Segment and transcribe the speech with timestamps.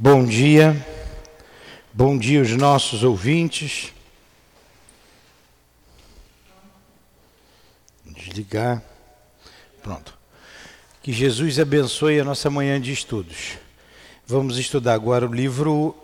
[0.00, 0.76] Bom dia,
[1.92, 3.92] bom dia aos nossos ouvintes.
[8.06, 8.80] Desligar.
[9.82, 10.16] Pronto.
[11.02, 13.58] Que Jesus abençoe a nossa manhã de estudos.
[14.24, 15.96] Vamos estudar agora o livro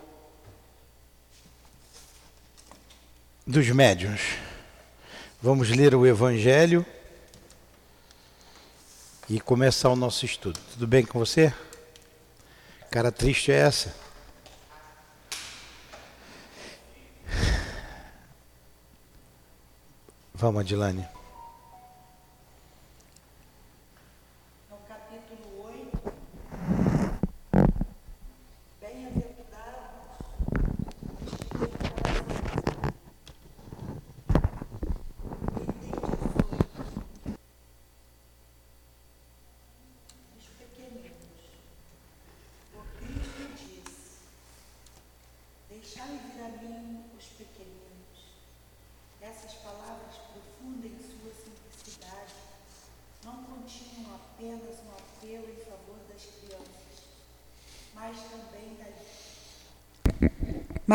[3.47, 4.23] dos médiuns.
[5.41, 6.85] Vamos ler o Evangelho
[9.31, 10.59] e começar o nosso estudo.
[10.73, 11.55] Tudo bem com você?
[12.95, 13.93] Cara triste é essa?
[20.33, 21.05] Vamos, Adilane.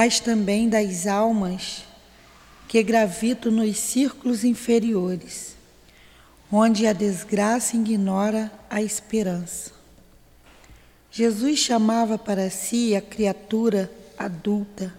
[0.01, 1.83] Mas também das almas
[2.69, 5.57] que gravitam nos círculos inferiores,
[6.49, 9.73] onde a desgraça ignora a esperança.
[11.11, 14.95] Jesus chamava para si a criatura adulta,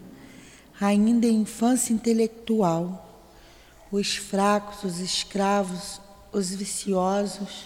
[0.79, 3.25] ainda em infância intelectual,
[3.91, 5.99] os fracos, os escravos,
[6.31, 7.65] os viciosos.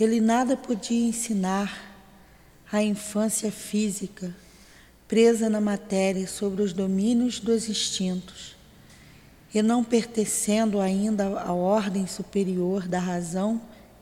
[0.00, 1.94] Ele nada podia ensinar
[2.72, 4.34] à infância física
[5.08, 8.54] presa na matéria sobre os domínios dos instintos,
[9.52, 13.58] e não pertencendo ainda à ordem superior da razão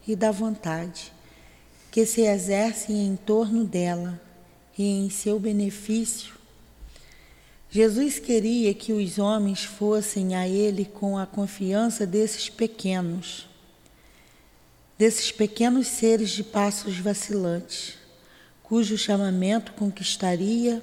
[0.07, 1.13] e da vontade,
[1.93, 4.21] que se exerce em torno dela
[4.77, 6.35] e em seu benefício.
[7.71, 13.49] Jesus queria que os homens fossem a Ele com a confiança desses pequenos,
[14.99, 17.95] desses pequenos seres de passos vacilantes,
[18.63, 20.83] cujo chamamento conquistaria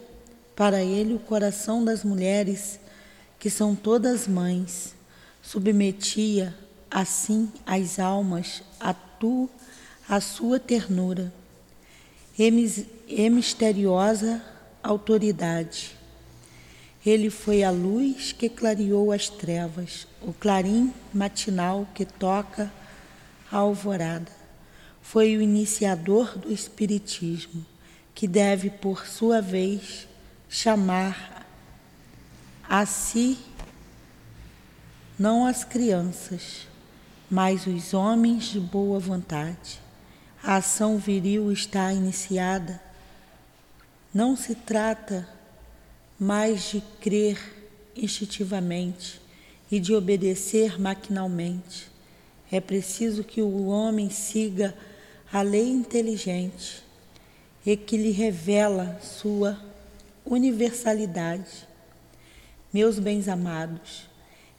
[0.55, 2.79] para ele o coração das mulheres,
[3.39, 4.95] que são todas mães,
[5.41, 6.55] submetia
[6.89, 9.49] assim as almas a tu,
[10.07, 11.33] a sua ternura
[12.37, 14.41] e misteriosa
[14.81, 15.95] autoridade.
[17.05, 22.71] Ele foi a luz que clareou as trevas, o clarim matinal que toca
[23.51, 24.31] a alvorada.
[25.01, 27.65] Foi o iniciador do Espiritismo,
[28.15, 30.07] que deve, por sua vez,
[30.53, 31.47] chamar
[32.69, 33.39] a si
[35.17, 36.67] não as crianças,
[37.27, 39.81] mas os homens de boa vontade.
[40.43, 42.79] A ação viril está iniciada.
[44.13, 45.27] Não se trata
[46.19, 47.39] mais de crer
[47.95, 49.19] instintivamente
[49.71, 51.89] e de obedecer maquinalmente.
[52.51, 54.77] É preciso que o homem siga
[55.31, 56.83] a lei inteligente
[57.65, 59.72] e que lhe revela sua
[60.25, 61.67] universalidade.
[62.73, 64.09] Meus bens amados,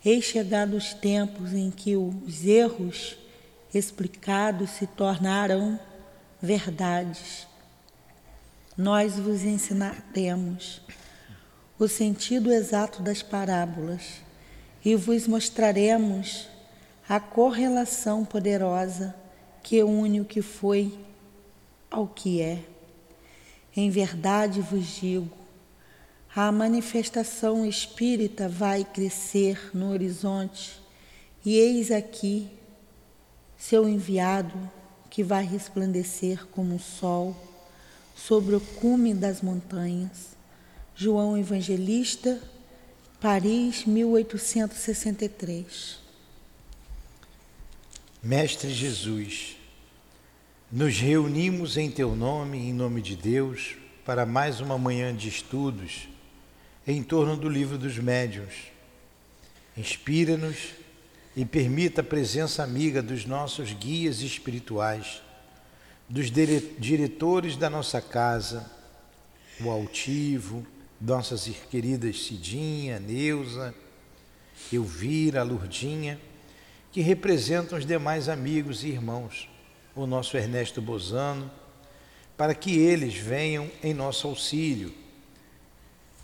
[0.05, 3.17] eis chegados os tempos em que os erros
[3.73, 5.79] explicados se tornarão
[6.41, 7.47] verdades.
[8.77, 10.81] Nós vos ensinaremos
[11.79, 14.23] o sentido exato das parábolas
[14.85, 16.49] e vos mostraremos
[17.09, 19.15] a correlação poderosa
[19.63, 20.97] que une o que foi
[21.91, 22.63] ao que é.
[23.77, 25.44] Em verdade vos digo,
[26.37, 30.83] a manifestação espírita vai crescer no horizonte,
[31.45, 32.50] e eis aqui
[33.56, 34.59] seu enviado
[35.09, 37.37] que vai resplandecer como o sol
[38.17, 40.34] sobre o cume das montanhas.
[40.97, 42.43] João Evangelista,
[43.21, 45.99] Paris, 1863.
[48.21, 49.56] Mestre Jesus,
[50.71, 56.09] nos reunimos em teu nome, em nome de Deus, para mais uma manhã de estudos
[56.87, 58.73] em torno do livro dos médiuns.
[59.77, 60.75] Inspira-nos
[61.37, 65.23] e permita a presença amiga dos nossos guias espirituais,
[66.09, 68.71] dos diretores da nossa casa,
[69.61, 70.65] o altivo,
[71.01, 73.75] nossas queridas Cidinha, Neuza,
[74.73, 76.21] Elvira, Lurdinha,
[76.93, 79.49] que representam os demais amigos e irmãos,
[79.97, 81.51] o nosso Ernesto Bozano,
[82.37, 85.04] para que eles venham em nosso auxílio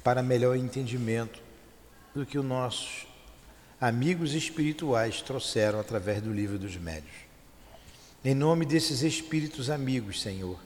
[0.02, 1.42] para melhor entendimento
[2.14, 3.06] do que os nossos
[3.80, 7.14] amigos espirituais trouxeram através do livro dos médios.
[8.24, 10.58] Em nome desses espíritos amigos, Senhor,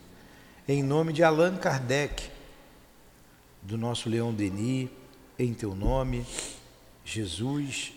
[0.66, 2.30] em nome de Allan Kardec,
[3.62, 4.90] do nosso Leão Denis,
[5.38, 6.26] em teu nome,
[7.04, 7.92] Jesus,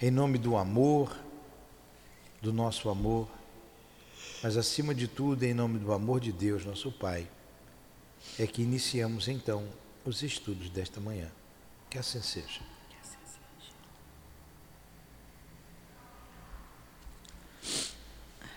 [0.00, 1.16] em nome do amor,
[2.40, 3.28] do nosso amor,
[4.42, 7.26] mas acima de tudo, em nome do amor de Deus, nosso Pai,
[8.38, 9.64] é que iniciamos então
[10.04, 11.30] os estudos desta manhã.
[11.90, 12.60] Que assim seja.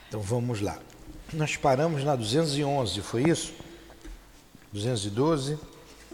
[0.07, 0.77] Então vamos lá.
[1.31, 3.53] Nós paramos na 211, foi isso?
[4.73, 5.57] 212?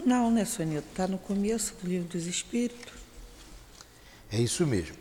[0.06, 0.86] Não, né, Sonito?
[0.88, 2.92] Está no começo do livro dos Espíritos.
[4.30, 4.96] É isso mesmo.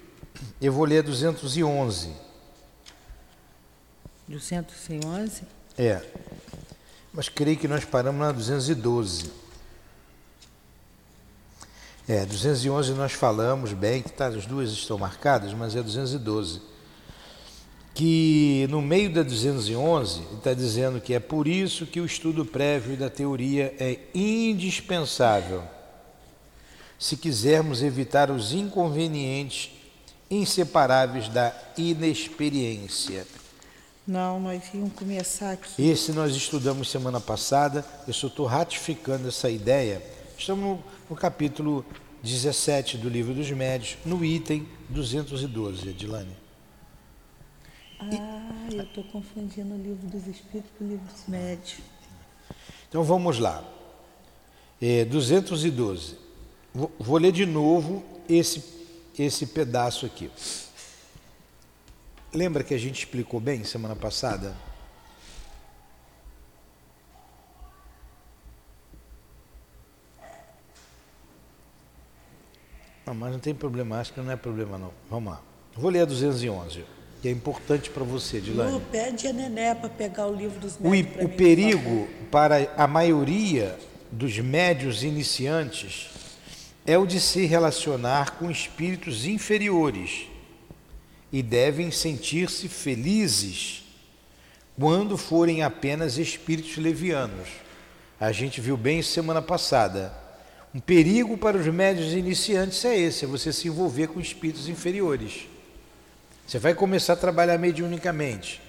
[0.59, 2.11] Eu vou ler 211.
[4.27, 5.43] 211?
[5.77, 6.03] É.
[7.13, 9.31] Mas creio que nós paramos na 212.
[12.09, 16.61] É, 211 nós falamos bem, que tá, as duas estão marcadas, mas é 212.
[17.93, 22.45] Que no meio da 211, ele está dizendo que é por isso que o estudo
[22.45, 25.63] prévio da teoria é indispensável,
[26.97, 29.71] se quisermos evitar os inconvenientes
[30.31, 33.27] inseparáveis da inexperiência.
[34.07, 35.89] Não, nós íamos começar aqui.
[35.89, 40.01] Esse nós estudamos semana passada, eu só estou ratificando essa ideia.
[40.37, 41.85] Estamos no, no capítulo
[42.23, 46.35] 17 do Livro dos Médios, no item 212, Edilane.
[47.99, 51.79] Ah, eu estou confundindo o Livro dos Espíritos com o Livro dos Médios.
[52.89, 53.63] Então vamos lá.
[54.81, 56.17] É, 212.
[56.73, 58.63] Vou, vou ler de novo esse,
[59.17, 60.29] esse pedaço aqui.
[62.33, 64.55] Lembra que a gente explicou bem semana passada?
[73.07, 74.91] Não, mas não tem problema, acho que não é problema não.
[75.09, 75.41] Vamos lá.
[75.75, 76.83] Vou ler a 211,
[77.21, 78.71] que é importante para você, Dilane.
[78.73, 81.13] Não, pede a Nené para pegar o livro dos O, médios.
[81.15, 83.77] pra o mim, perigo para a maioria
[84.11, 86.09] dos médios iniciantes
[86.85, 90.27] é o de se relacionar com espíritos inferiores
[91.31, 93.83] e devem sentir-se felizes
[94.77, 97.47] quando forem apenas espíritos levianos.
[98.19, 100.13] A gente viu bem semana passada.
[100.77, 105.47] Um perigo para os médios iniciantes é esse, é você se envolver com espíritos inferiores.
[106.45, 108.61] Você vai começar a trabalhar mediunicamente.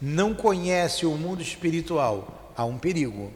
[0.00, 3.32] Não conhece o mundo espiritual, há um perigo.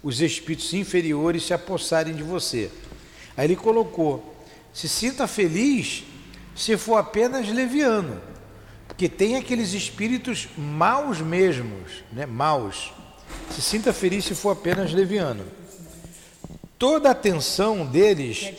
[0.00, 2.70] Os espíritos inferiores se apossarem de você.
[3.36, 6.04] Aí ele colocou: se sinta feliz
[6.54, 8.22] se for apenas leviano,
[8.86, 12.26] porque tem aqueles espíritos maus mesmos, né?
[12.26, 12.92] Maus.
[13.50, 15.44] Se sinta feliz se for apenas leviano.
[16.78, 18.52] Toda a atenção deles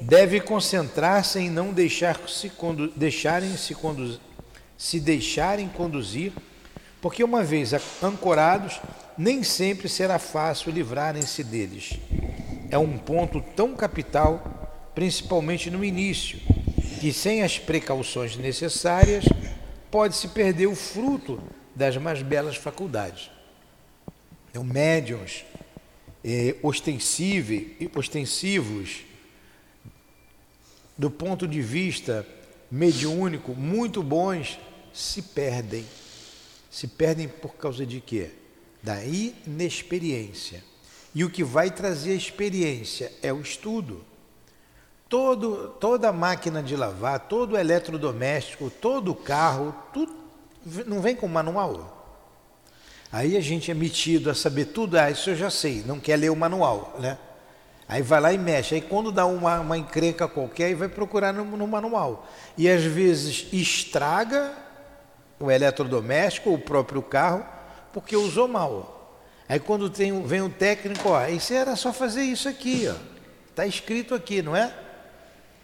[0.00, 2.52] deve concentrar-se em não deixar se
[2.94, 4.20] deixarem se, condu
[4.78, 6.32] se deixarem conduzir,
[7.00, 8.80] porque uma vez ancorados,
[9.18, 11.98] nem sempre será fácil livrarem-se deles.
[12.70, 16.38] É um ponto tão capital, principalmente no início,
[17.00, 19.24] que sem as precauções necessárias
[19.90, 21.42] pode-se perder o fruto
[21.74, 23.30] das mais belas faculdades.
[24.50, 25.44] Então, médiums
[26.24, 29.04] eh, ostensivos,
[30.96, 32.26] do ponto de vista
[32.70, 34.58] mediúnico, muito bons,
[34.92, 35.84] se perdem.
[36.70, 38.30] Se perdem por causa de quê?
[38.82, 40.64] Da inexperiência.
[41.14, 44.04] E o que vai trazer a experiência é o estudo.
[45.08, 50.12] Todo, toda máquina de lavar, todo eletrodoméstico, todo carro, tudo
[50.86, 52.03] não vem com manual.
[53.12, 56.16] Aí a gente é metido a saber tudo, ah, isso eu já sei, não quer
[56.16, 57.16] ler o manual, né?
[57.88, 58.74] Aí vai lá e mexe.
[58.74, 62.26] Aí quando dá uma, uma encrenca qualquer, aí vai procurar no, no manual.
[62.56, 64.52] E às vezes estraga
[65.38, 67.44] o eletrodoméstico ou o próprio carro,
[67.92, 69.18] porque usou mal.
[69.48, 72.94] Aí quando tem, vem o técnico, ó, isso era só fazer isso aqui, ó.
[73.50, 74.74] Está escrito aqui, não é?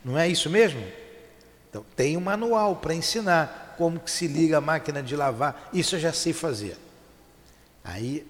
[0.04, 0.82] Não é isso mesmo?
[1.68, 5.70] Então tem um manual para ensinar como que se liga a máquina de lavar.
[5.73, 6.76] Isso eu já sei fazer.
[7.85, 8.27] Aí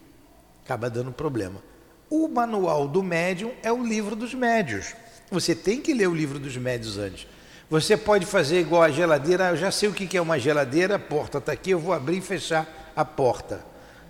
[0.65, 1.63] acaba dando problema.
[2.09, 4.95] O manual do médium é o livro dos médios.
[5.31, 7.27] Você tem que ler o livro dos médios antes.
[7.69, 10.99] Você pode fazer igual a geladeira, eu já sei o que é uma geladeira, a
[10.99, 13.65] porta está aqui, eu vou abrir e fechar a porta.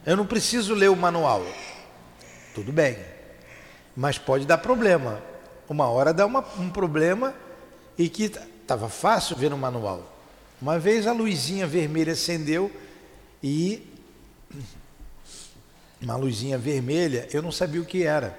[0.07, 1.45] Eu não preciso ler o manual.
[2.55, 2.97] Tudo bem.
[3.95, 5.23] Mas pode dar problema.
[5.69, 7.35] Uma hora dá uma, um problema
[7.99, 10.11] e que estava fácil ver no manual.
[10.61, 12.71] Uma vez a luzinha vermelha acendeu
[13.43, 13.87] e
[16.01, 18.37] uma luzinha vermelha, eu não sabia o que era.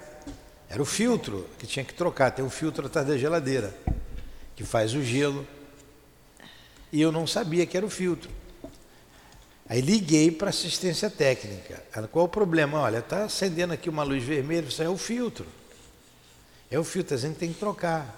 [0.69, 2.31] Era o filtro que tinha que trocar.
[2.31, 3.75] Tem um filtro atrás da geladeira
[4.55, 5.45] que faz o gelo.
[6.91, 8.29] E eu não sabia que era o filtro.
[9.67, 11.81] Aí liguei para assistência técnica.
[11.93, 12.79] Ela, qual o problema?
[12.79, 15.45] Olha, está acendendo aqui uma luz vermelha, isso é o filtro.
[16.69, 18.17] É o filtro, a gente tem que trocar.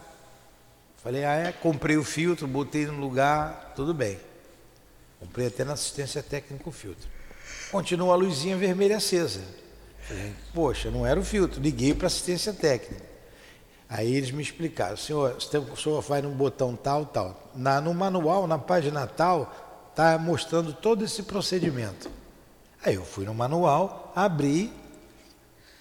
[1.04, 4.20] Falei, ah é, comprei o filtro, botei no lugar, tudo bem.
[5.20, 7.13] Comprei até na assistência técnica o filtro.
[7.72, 9.42] Continua a luzinha vermelha acesa.
[10.02, 13.04] Falei, poxa, não era o filtro, liguei para assistência técnica.
[13.90, 15.38] Aí eles me explicaram, senhor,
[15.72, 17.52] o senhor vai num botão tal, tal.
[17.56, 22.10] Na, no manual, na página tal, está mostrando todo esse procedimento.
[22.84, 24.74] Aí eu fui no manual, abri,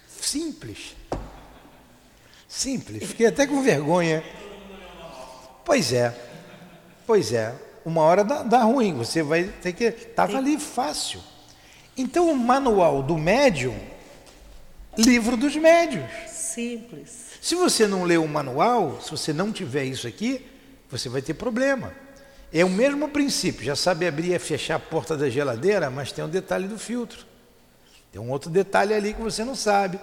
[0.07, 0.95] simples.
[2.47, 3.03] Simples.
[3.09, 4.23] Fiquei até com vergonha.
[5.65, 6.15] Pois é,
[7.05, 7.53] pois é.
[7.83, 9.85] Uma hora dá, dá ruim, você vai ter que.
[9.85, 11.19] Estava ali fácil.
[11.97, 13.77] Então o manual do médium,
[14.97, 16.05] livro dos médios.
[16.27, 17.23] Simples.
[17.41, 20.45] Se você não lê o manual, se você não tiver isso aqui,
[20.89, 21.93] você vai ter problema.
[22.51, 26.23] É o mesmo princípio, já sabe abrir e fechar a porta da geladeira, mas tem
[26.23, 27.25] um detalhe do filtro.
[28.11, 29.99] Tem um outro detalhe ali que você não sabe.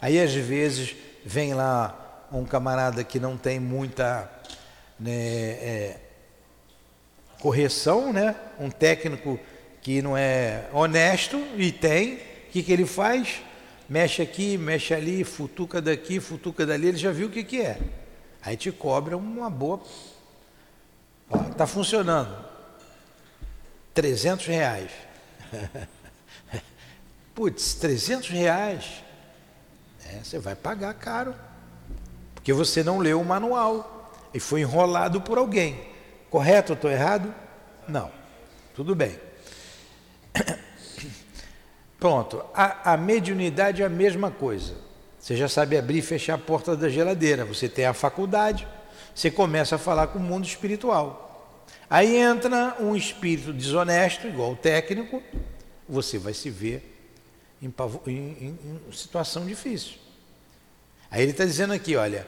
[0.00, 4.28] Aí às vezes vem lá um camarada que não tem muita
[4.98, 6.00] né, é,
[7.38, 8.34] correção, né?
[8.58, 9.38] um técnico
[9.82, 12.18] que não é honesto e tem, o
[12.52, 13.42] que, que ele faz?
[13.88, 17.78] Mexe aqui, mexe ali, futuca daqui, futuca dali, ele já viu o que, que é.
[18.40, 19.82] Aí te cobra uma boa
[21.50, 22.36] Está funcionando.
[23.94, 24.90] 300 reais.
[27.34, 29.02] Putz, 300 reais.
[30.06, 31.34] É, você vai pagar caro.
[32.34, 34.12] Porque você não leu o manual.
[34.34, 35.80] E foi enrolado por alguém.
[36.30, 37.34] Correto ou estou errado?
[37.88, 38.10] Não.
[38.74, 39.18] Tudo bem.
[42.02, 42.44] Pronto.
[42.52, 44.74] A, a mediunidade é a mesma coisa.
[45.18, 47.44] Você já sabe abrir e fechar a porta da geladeira.
[47.44, 48.66] Você tem a faculdade
[49.14, 51.64] você começa a falar com o mundo espiritual.
[51.88, 55.22] Aí entra um espírito desonesto, igual o técnico,
[55.88, 56.88] você vai se ver
[57.60, 57.72] em,
[58.06, 59.94] em, em situação difícil.
[61.10, 62.26] Aí ele está dizendo aqui, olha,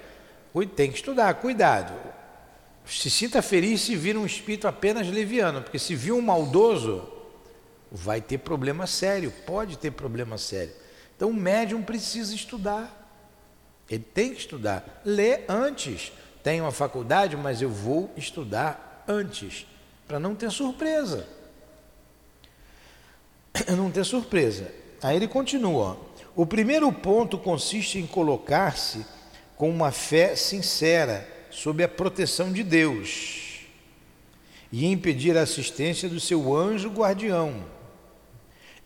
[0.77, 1.95] tem que estudar, cuidado.
[2.85, 7.09] Se sinta feliz se vir um espírito apenas leviano, porque se vir um maldoso,
[7.91, 10.73] vai ter problema sério, pode ter problema sério.
[11.17, 13.03] Então o médium precisa estudar.
[13.89, 15.03] Ele tem que estudar.
[15.05, 16.13] Lê antes
[16.45, 19.67] tenho uma faculdade, mas eu vou estudar antes,
[20.07, 21.27] para não ter surpresa.
[23.75, 24.71] Não ter surpresa.
[25.03, 25.97] Aí ele continua:
[26.37, 29.07] o primeiro ponto consiste em colocar-se
[29.57, 33.61] com uma fé sincera sob a proteção de Deus
[34.71, 37.65] e em pedir a assistência do seu anjo guardião.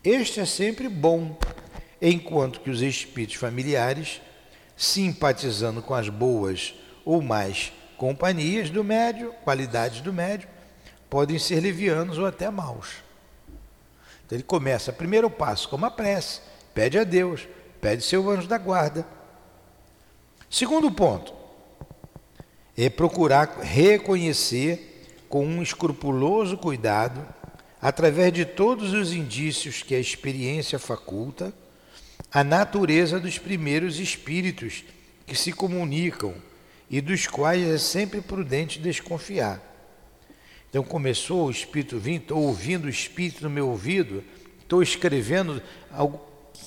[0.03, 1.37] Este é sempre bom,
[2.01, 4.21] enquanto que os espíritos familiares,
[4.77, 10.47] simpatizando com as boas ou mais companhias do médio, qualidades do médio,
[11.09, 13.03] podem ser levianos ou até maus.
[14.25, 16.39] Então ele começa, primeiro passo, como a prece,
[16.73, 17.45] pede a Deus,
[17.81, 19.05] pede seu anjo da guarda.
[20.49, 21.33] Segundo ponto,
[22.77, 27.27] é procurar reconhecer com um escrupuloso cuidado,
[27.81, 31.53] através de todos os indícios que a experiência faculta,
[32.31, 34.83] a natureza dos primeiros espíritos
[35.25, 36.35] que se comunicam
[36.89, 39.63] e dos quais é sempre prudente desconfiar.
[40.69, 44.23] Então começou o Espírito vindo, estou ouvindo o Espírito no meu ouvido,
[44.61, 46.21] estou escrevendo algo.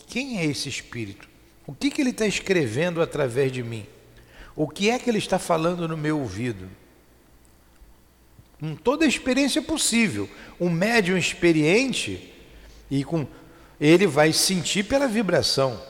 [0.08, 1.28] Quem é esse Espírito?
[1.66, 3.86] O que, que ele está escrevendo através de mim?
[4.56, 6.68] O que é que ele está falando no meu ouvido?
[8.62, 10.30] Com toda a experiência possível.
[10.60, 12.32] Um médium experiente,
[12.88, 13.26] e com
[13.80, 15.82] ele vai sentir pela vibração.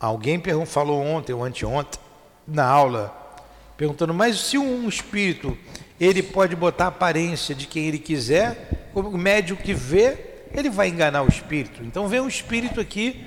[0.00, 2.00] Alguém falou ontem ou anteontem,
[2.44, 3.38] na aula,
[3.76, 5.56] perguntando, mas se um espírito
[6.00, 10.68] ele pode botar a aparência de quem ele quiser, como o médium que vê, ele
[10.68, 11.84] vai enganar o espírito.
[11.84, 13.24] Então vem um espírito aqui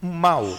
[0.00, 0.58] mal.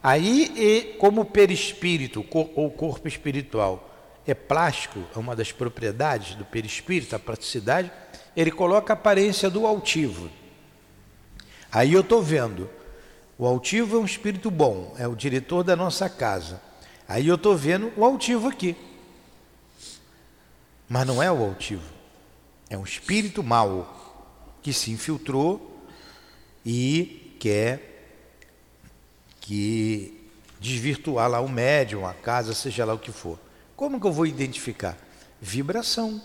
[0.00, 3.88] Aí, como perispírito ou corpo espiritual
[4.26, 7.90] é plástico, é uma das propriedades do perispírito, a praticidade,
[8.36, 10.30] ele coloca a aparência do altivo.
[11.72, 12.68] Aí eu estou vendo,
[13.38, 16.60] o altivo é um espírito bom, é o diretor da nossa casa.
[17.08, 18.76] Aí eu estou vendo o altivo aqui.
[20.88, 21.88] Mas não é o altivo.
[22.68, 25.84] É um espírito mau que se infiltrou
[26.64, 27.90] e quer
[29.40, 30.28] que
[30.60, 33.38] desvirtuar lá o médium, a casa, seja lá o que for.
[33.80, 34.94] Como que eu vou identificar?
[35.40, 36.20] Vibração.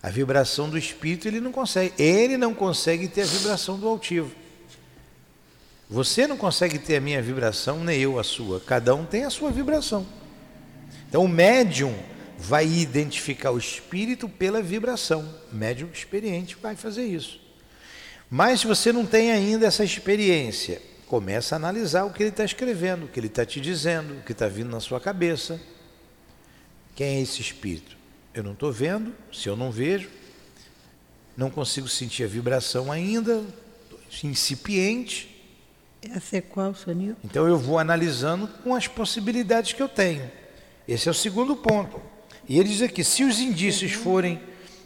[0.00, 1.92] A vibração do espírito ele não consegue.
[2.00, 4.30] Ele não consegue ter a vibração do altivo.
[5.90, 8.60] Você não consegue ter a minha vibração, nem eu a sua.
[8.60, 10.06] Cada um tem a sua vibração.
[11.08, 11.92] Então o médium
[12.38, 15.28] vai identificar o espírito pela vibração.
[15.52, 17.40] O médium experiente vai fazer isso.
[18.30, 22.44] Mas se você não tem ainda essa experiência, começa a analisar o que ele está
[22.44, 25.73] escrevendo, o que ele está te dizendo, o que está vindo na sua cabeça.
[26.94, 27.96] Quem é esse espírito?
[28.32, 30.08] Eu não estou vendo, se eu não vejo,
[31.36, 33.42] não consigo sentir a vibração ainda,
[34.22, 35.30] incipiente.
[36.02, 37.16] Essa é qual, Sonil?
[37.24, 40.30] Então eu vou analisando com as possibilidades que eu tenho.
[40.86, 42.00] Esse é o segundo ponto.
[42.48, 44.40] E ele diz aqui: se os indícios forem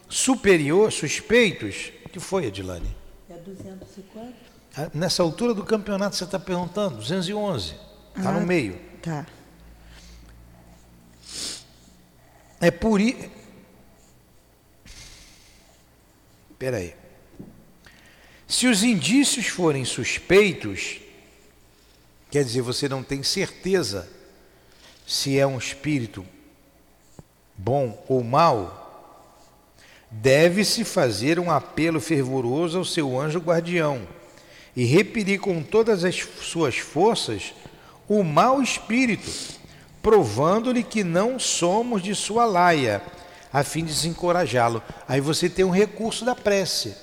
[0.09, 2.97] superiores, suspeitos, o que foi, Edilane?
[3.29, 4.33] É 204?
[4.77, 7.75] Ah, nessa altura do campeonato você está perguntando, 211.
[8.17, 8.79] Está Ah, no meio.
[9.03, 9.27] Tá.
[12.61, 13.31] É por isso.
[16.51, 16.95] Espera aí.
[18.49, 21.01] Se os indícios forem suspeitos,
[22.31, 24.09] quer dizer, você não tem certeza
[25.07, 26.25] se é um espírito
[27.57, 28.87] bom ou mau,
[30.11, 34.07] deve-se fazer um apelo fervoroso ao seu anjo guardião
[34.75, 37.55] e repelir com todas as suas forças
[38.09, 39.31] o mau espírito,
[40.03, 43.03] provando-lhe que não somos de sua laia,
[43.53, 44.83] a fim de desencorajá-lo.
[45.07, 46.95] Aí você tem um recurso da prece.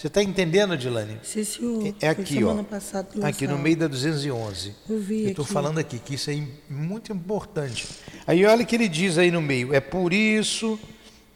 [0.00, 1.18] Você está entendendo, Dilane?
[1.22, 1.86] Sim, senhor.
[2.00, 2.62] É Foi aqui, ó.
[2.62, 4.74] passada Aqui no meio da 211.
[4.88, 7.86] Eu vi estou falando aqui que isso é muito importante.
[8.26, 9.74] Aí olha o que ele diz aí no meio.
[9.74, 10.80] É por isso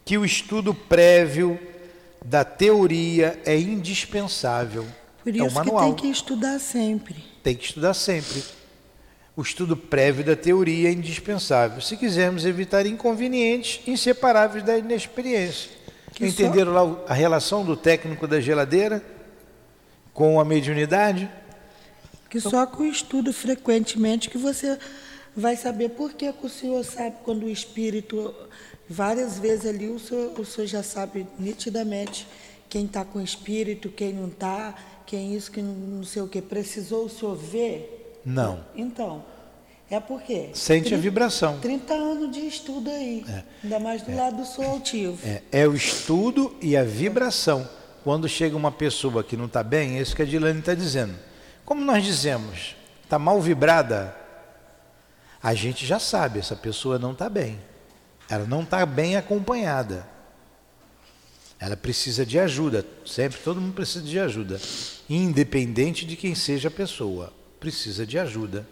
[0.03, 1.59] que o estudo prévio
[2.25, 4.83] da teoria é indispensável.
[5.23, 5.93] Por é o isso que manual.
[5.93, 7.23] tem que estudar sempre.
[7.43, 8.43] Tem que estudar sempre.
[9.35, 15.71] O estudo prévio da teoria é indispensável, se quisermos evitar inconvenientes inseparáveis da inexperiência.
[16.13, 19.03] Que só- Entenderam lá o- a relação do técnico da geladeira
[20.13, 21.29] com a mediunidade?
[22.29, 24.77] Que só com o estudo frequentemente que você
[25.35, 28.33] vai saber por que, que o senhor sabe quando o espírito,
[28.89, 32.25] várias vezes ali, o senhor, o senhor já sabe nitidamente
[32.69, 34.73] quem está com espírito, quem não está,
[35.05, 36.41] quem isso, quem não, não sei o que.
[36.41, 37.94] Precisou o senhor ver?
[38.25, 38.59] Não.
[38.75, 39.23] Então,
[39.89, 40.49] é porque.
[40.53, 41.59] Sente a Trin- vibração.
[41.59, 43.23] 30 anos de estudo aí.
[43.63, 45.19] Ainda mais do lado do seu altivo.
[45.25, 47.69] É, é o estudo e a vibração.
[48.03, 51.15] Quando chega uma pessoa que não está bem, é isso que a Dilane está dizendo.
[51.63, 54.15] Como nós dizemos, está mal vibrada,
[55.41, 57.59] a gente já sabe, essa pessoa não está bem.
[58.29, 60.07] Ela não está bem acompanhada.
[61.59, 62.85] Ela precisa de ajuda.
[63.05, 64.59] Sempre todo mundo precisa de ajuda.
[65.09, 67.31] Independente de quem seja a pessoa.
[67.59, 68.67] Precisa de ajuda.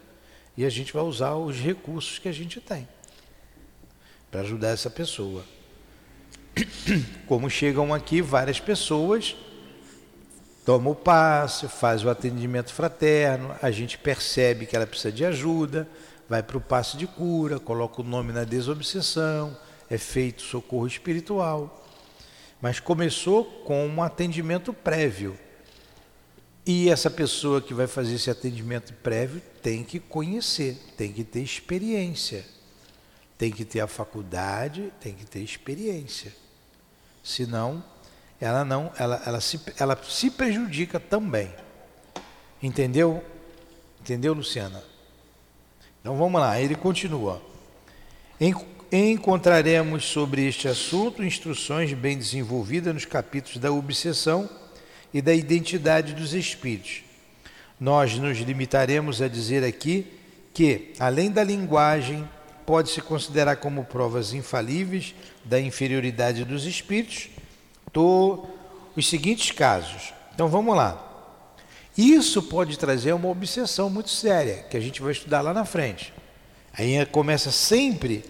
[0.55, 2.87] E a gente vai usar os recursos que a gente tem
[4.29, 5.43] para ajudar essa pessoa.
[7.27, 9.35] Como chegam aqui várias pessoas,
[10.65, 15.87] toma o passe, faz o atendimento fraterno, a gente percebe que ela precisa de ajuda,
[16.27, 19.55] vai para o passe de cura, coloca o nome na desobsessão,
[19.89, 21.85] é feito socorro espiritual.
[22.61, 25.37] Mas começou com um atendimento prévio.
[26.65, 31.41] E essa pessoa que vai fazer esse atendimento prévio tem que conhecer, tem que ter
[31.41, 32.45] experiência,
[33.37, 36.33] tem que ter a faculdade, tem que ter experiência.
[37.21, 37.83] Senão,
[38.39, 41.53] ela não, ela, ela, se, ela se prejudica também.
[42.61, 43.21] Entendeu?
[43.99, 44.81] Entendeu, Luciana?
[45.99, 47.41] Então vamos lá, ele continua.
[48.39, 48.53] En-
[48.91, 54.47] Encontraremos sobre este assunto instruções bem desenvolvidas nos capítulos da obsessão
[55.13, 57.03] e da identidade dos espíritos.
[57.79, 60.07] Nós nos limitaremos a dizer aqui
[60.53, 62.27] que, além da linguagem,
[62.65, 67.29] pode-se considerar como provas infalíveis da inferioridade dos espíritos
[67.91, 68.47] to-
[68.95, 70.13] os seguintes casos.
[70.33, 71.09] Então vamos lá.
[71.97, 76.13] Isso pode trazer uma obsessão muito séria, que a gente vai estudar lá na frente.
[76.73, 78.23] Aí começa sempre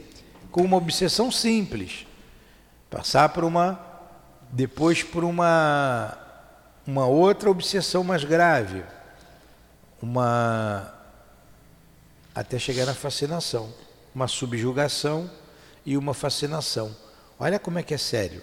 [0.52, 2.06] com uma obsessão simples,
[2.90, 3.80] passar por uma,
[4.52, 6.18] depois por uma,
[6.86, 8.84] uma outra obsessão mais grave,
[10.02, 10.94] uma
[12.36, 13.74] até chegar na fascinação,
[14.14, 15.30] uma subjugação
[15.86, 16.96] e uma fascinação.
[17.40, 18.42] Olha como é que é sério.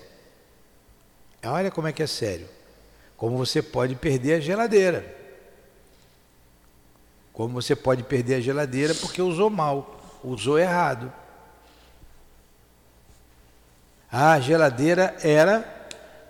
[1.44, 2.48] Olha como é que é sério.
[3.16, 5.16] Como você pode perder a geladeira.
[7.32, 11.12] Como você pode perder a geladeira porque usou mal, usou errado.
[14.10, 15.79] A geladeira era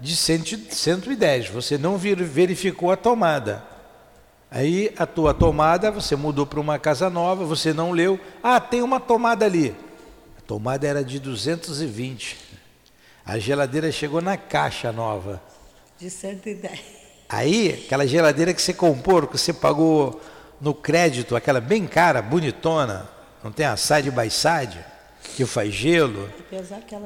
[0.00, 3.62] de 100 110, você não verificou a tomada.
[4.50, 8.18] Aí a tua tomada, você mudou para uma casa nova, você não leu.
[8.42, 9.74] Ah, tem uma tomada ali.
[10.38, 12.36] A tomada era de 220.
[13.24, 15.40] A geladeira chegou na caixa nova.
[15.98, 16.80] De 110.
[17.28, 20.20] Aí, aquela geladeira que você comprou, que você pagou
[20.60, 23.08] no crédito, aquela bem cara, bonitona,
[23.44, 24.84] não tem a side by side,
[25.36, 26.28] que faz gelo,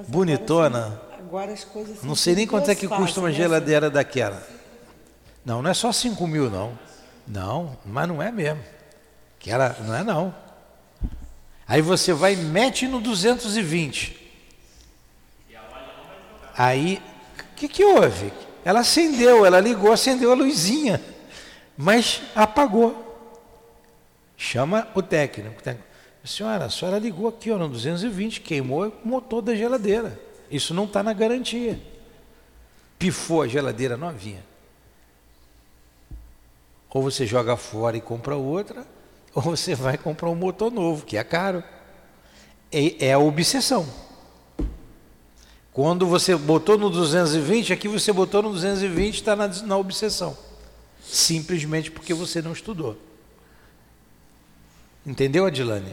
[0.09, 0.79] Bonitona.
[0.87, 3.35] agora, são- agora as coisas são não sei nem quanto é que custa uma né?
[3.35, 4.43] geladeira daquela.
[5.45, 6.79] Não, não é só 5 mil não.
[7.27, 8.63] Não, mas não é mesmo.
[9.39, 10.35] Que ela não é não.
[11.67, 14.23] Aí você vai e mete no 220.
[16.57, 17.03] Aí,
[17.53, 18.33] o que, que houve?
[18.65, 21.01] Ela acendeu, ela ligou, acendeu a luzinha,
[21.77, 23.03] mas apagou.
[24.37, 25.61] Chama o técnico.
[26.25, 30.19] Senhora, a senhora ligou aqui ó, no 220, queimou o motor da geladeira.
[30.51, 31.79] Isso não está na garantia.
[32.99, 34.43] Pifou a geladeira novinha.
[36.89, 38.87] Ou você joga fora e compra outra,
[39.35, 41.63] ou você vai comprar um motor novo, que é caro.
[42.73, 43.87] É, é a obsessão.
[45.75, 50.39] Quando você botou no 220, aqui você botou no 220, está na, na obsessão.
[51.03, 52.97] Simplesmente porque você não estudou.
[55.05, 55.93] Entendeu, Adilane?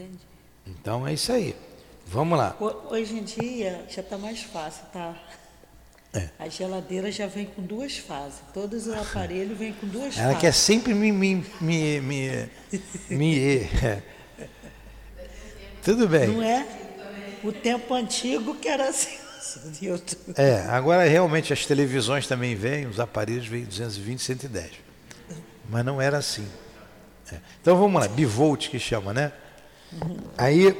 [0.00, 0.18] Entendi.
[0.66, 1.54] Então é isso aí.
[2.06, 2.56] Vamos lá.
[2.90, 5.14] Hoje em dia já está mais fácil, tá?
[6.12, 6.28] É.
[6.38, 8.40] A geladeira já vem com duas fases.
[8.52, 10.40] Todos os aparelhos vêm com duas Ela fases.
[10.40, 11.12] quer sempre me.
[11.12, 12.48] me, me, me,
[13.08, 13.38] me
[13.84, 14.02] é.
[15.84, 16.28] Tudo bem.
[16.28, 16.66] Não é?
[17.44, 19.18] O tempo antigo que era assim.
[20.36, 24.70] É, agora realmente as televisões também vêm, os aparelhos vêm 220, 110.
[25.68, 26.46] Mas não era assim.
[27.32, 27.36] É.
[27.60, 29.32] Então vamos lá, bivolt que chama, né?
[30.36, 30.74] Aí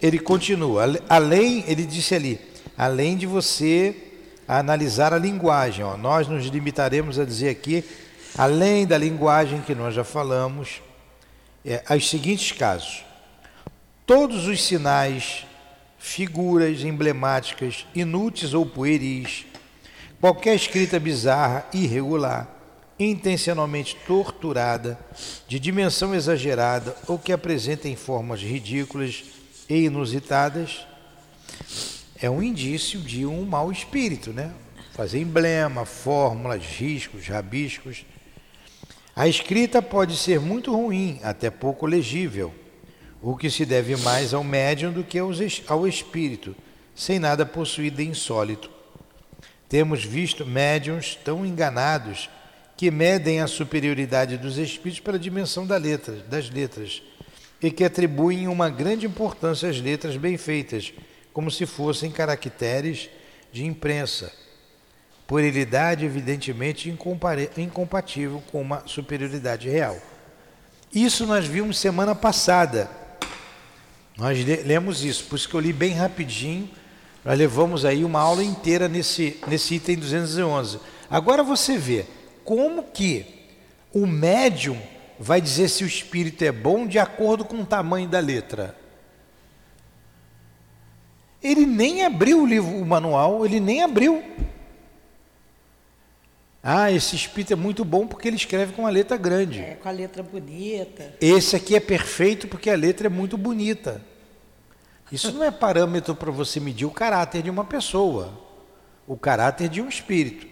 [0.00, 2.40] ele continua, além, ele disse ali,
[2.76, 3.96] além de você
[4.46, 7.84] analisar a linguagem, ó, nós nos limitaremos a dizer aqui,
[8.36, 10.82] além da linguagem que nós já falamos,
[11.64, 13.04] é, seguintes casos:
[14.04, 15.46] todos os sinais,
[15.98, 19.46] figuras emblemáticas, inúteis ou pueris,
[20.20, 22.48] qualquer escrita bizarra, irregular,
[23.10, 24.98] intencionalmente torturada,
[25.48, 29.24] de dimensão exagerada ou que apresentem formas ridículas
[29.68, 30.86] e inusitadas,
[32.20, 34.52] é um indício de um mau espírito, né?
[34.92, 38.04] Fazer emblema, fórmulas, riscos, rabiscos.
[39.16, 42.54] A escrita pode ser muito ruim, até pouco legível,
[43.20, 46.54] o que se deve mais ao médium do que ao espírito,
[46.94, 48.70] sem nada possuído de insólito.
[49.68, 52.28] Temos visto médiums tão enganados
[52.82, 57.00] que medem a superioridade dos espíritos pela dimensão da letra, das letras
[57.62, 60.92] e que atribuem uma grande importância às letras bem feitas,
[61.32, 63.08] como se fossem caracteres
[63.52, 64.32] de imprensa.
[65.28, 66.92] Puerilidade, evidentemente,
[67.56, 69.96] incompatível com uma superioridade real.
[70.92, 72.90] Isso nós vimos semana passada.
[74.18, 76.68] Nós lemos isso, por isso que eu li bem rapidinho.
[77.24, 80.80] Nós levamos aí uma aula inteira nesse, nesse item 211.
[81.08, 82.06] Agora você vê
[82.52, 83.24] como que
[83.94, 84.78] o médium
[85.18, 88.76] vai dizer se o espírito é bom de acordo com o tamanho da letra.
[91.42, 94.22] Ele nem abriu o livro, o manual, ele nem abriu.
[96.62, 99.60] Ah, esse espírito é muito bom porque ele escreve com a letra grande.
[99.60, 101.16] É, com a letra bonita.
[101.22, 104.02] Esse aqui é perfeito porque a letra é muito bonita.
[105.10, 108.38] Isso não é parâmetro para você medir o caráter de uma pessoa,
[109.06, 110.46] o caráter de um espírito,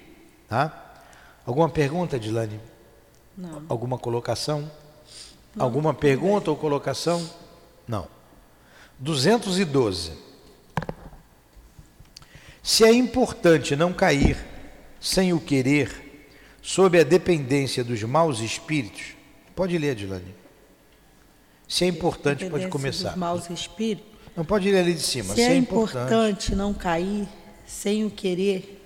[0.49, 0.80] tá?
[1.51, 2.61] Alguma pergunta, Dilane?
[3.37, 3.65] Não.
[3.69, 4.71] Alguma colocação?
[5.53, 5.65] Não.
[5.65, 7.29] Alguma pergunta ou colocação?
[7.89, 8.07] Não.
[9.01, 10.13] 212.
[12.63, 14.37] Se é importante não cair
[15.01, 16.29] sem o querer
[16.63, 19.17] sob a dependência dos maus espíritos,
[19.57, 20.33] pode ler, Adilane.
[21.67, 23.09] Se é importante, pode começar.
[23.09, 24.07] Dos maus espíritos?
[24.37, 25.35] Não pode ler ali de cima.
[25.35, 27.27] Se, Se é, é importante, importante não cair
[27.67, 28.80] sem o querer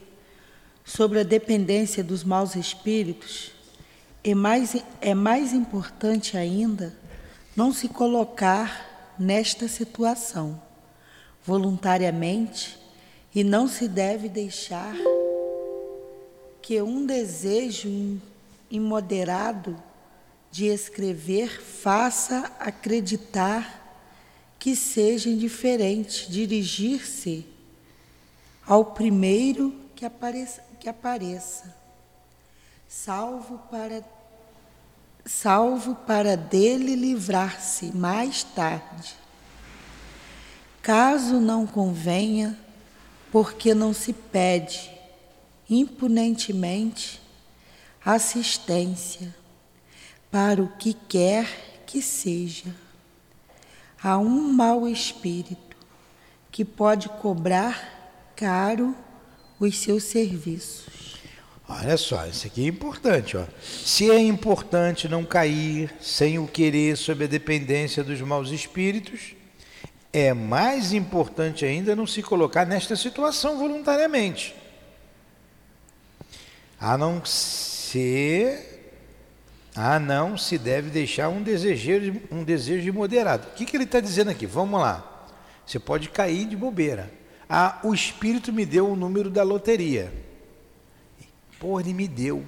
[0.84, 3.52] sobre a dependência dos maus espíritos,
[4.22, 6.94] é mais, é mais importante ainda
[7.56, 10.60] não se colocar nesta situação
[11.44, 12.78] voluntariamente
[13.34, 14.94] e não se deve deixar
[16.60, 18.20] que um desejo
[18.70, 19.76] imoderado
[20.50, 23.82] de escrever faça acreditar
[24.58, 27.46] que seja indiferente dirigir-se
[28.66, 31.74] ao primeiro que apareça, que apareça,
[32.86, 34.04] salvo para
[35.24, 39.16] salvo para dele livrar-se mais tarde.
[40.82, 42.58] Caso não convenha,
[43.32, 44.90] porque não se pede
[45.70, 47.18] impunentemente
[48.04, 49.34] assistência
[50.30, 52.76] para o que quer que seja.
[54.02, 55.78] Há um mau espírito
[56.50, 58.94] que pode cobrar caro
[59.64, 60.84] os seus serviços.
[61.68, 63.36] Olha só, isso aqui é importante.
[63.36, 63.44] Ó.
[63.62, 69.34] Se é importante não cair sem o querer sob a dependência dos maus espíritos,
[70.12, 74.54] é mais importante ainda não se colocar nesta situação voluntariamente.
[76.78, 78.70] A não ser
[79.74, 83.48] Ah, não se deve deixar um desejo, um desejo moderado.
[83.48, 84.46] O que, que ele está dizendo aqui?
[84.46, 85.26] Vamos lá.
[85.66, 87.10] Você pode cair de bobeira.
[87.48, 90.12] Ah, o Espírito me deu o número da loteria.
[91.58, 92.44] Pô, ele me deu.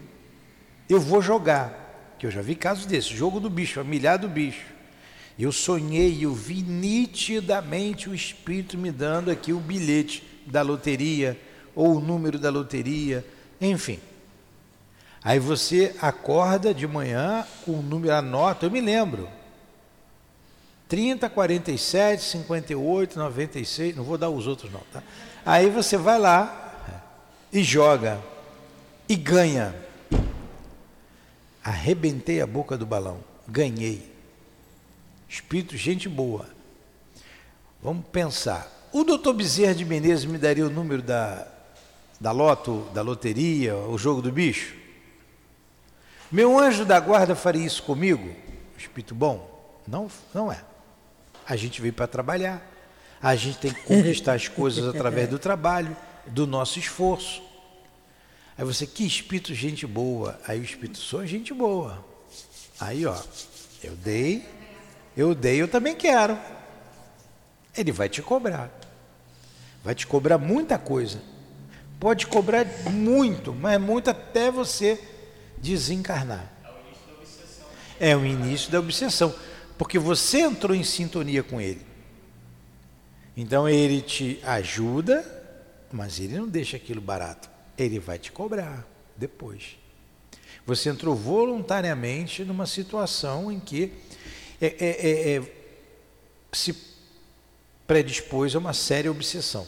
[0.88, 1.84] Eu vou jogar.
[2.18, 3.10] Que eu já vi casos desses.
[3.10, 4.76] Jogo do bicho, a do bicho.
[5.38, 11.38] Eu sonhei, eu vi nitidamente o Espírito me dando aqui o bilhete da loteria,
[11.74, 13.24] ou o número da loteria,
[13.60, 13.98] enfim.
[15.22, 19.28] Aí você acorda de manhã com o número, anota, eu me lembro.
[20.88, 25.02] 30, 47, 58, 96, não vou dar os outros não, tá?
[25.44, 27.02] Aí você vai lá
[27.52, 28.20] e joga
[29.08, 29.74] e ganha.
[31.62, 33.18] Arrebentei a boca do balão,
[33.48, 34.12] ganhei.
[35.28, 36.48] Espírito, gente boa.
[37.82, 38.70] Vamos pensar.
[38.92, 41.46] O doutor Bezerra de Menezes me daria o número da,
[42.20, 44.74] da loto, da loteria, o jogo do bicho?
[46.30, 48.34] Meu anjo da guarda faria isso comigo?
[48.78, 49.82] Espírito bom?
[49.86, 50.60] Não, não é.
[51.48, 52.62] A gente veio para trabalhar.
[53.22, 57.42] A gente tem que conquistar as coisas através do trabalho, do nosso esforço.
[58.58, 60.38] Aí você, que espírito gente boa.
[60.46, 62.04] Aí o espírito, sou gente boa.
[62.80, 63.16] Aí, ó,
[63.82, 64.46] eu dei,
[65.16, 66.38] eu dei, eu também quero.
[67.76, 68.70] Ele vai te cobrar.
[69.84, 71.20] Vai te cobrar muita coisa.
[72.00, 75.00] Pode cobrar muito, mas muito até você
[75.58, 76.52] desencarnar.
[77.98, 79.34] É o início da obsessão.
[79.78, 81.84] Porque você entrou em sintonia com ele.
[83.36, 85.24] Então ele te ajuda,
[85.92, 87.50] mas ele não deixa aquilo barato.
[87.76, 88.86] Ele vai te cobrar
[89.16, 89.76] depois.
[90.64, 93.92] Você entrou voluntariamente numa situação em que
[94.60, 95.42] é, é, é, é,
[96.52, 96.74] se
[97.86, 99.66] predispôs a uma séria obsessão.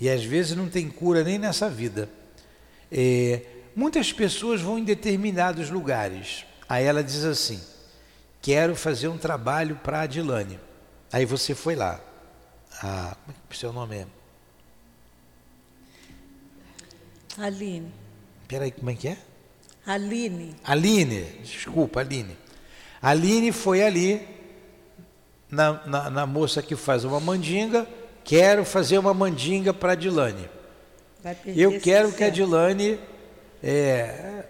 [0.00, 2.08] E às vezes não tem cura nem nessa vida.
[2.90, 3.42] É,
[3.74, 6.44] muitas pessoas vão em determinados lugares.
[6.68, 7.60] Aí ela diz assim:
[8.46, 10.60] Quero fazer um trabalho para a Adilane.
[11.12, 12.00] Aí você foi lá.
[12.80, 14.06] Ah, como é que o seu nome é?
[17.36, 17.92] Aline.
[18.46, 19.18] Peraí, como é que é?
[19.84, 20.54] Aline.
[20.62, 22.38] Aline, desculpa, Aline.
[23.02, 24.24] A Aline foi ali,
[25.50, 27.84] na, na, na, moça que faz uma mandinga,
[28.22, 30.48] quero fazer uma mandinga para a Dilane.
[31.46, 33.00] Eu quero que a Dilane
[33.60, 34.44] é,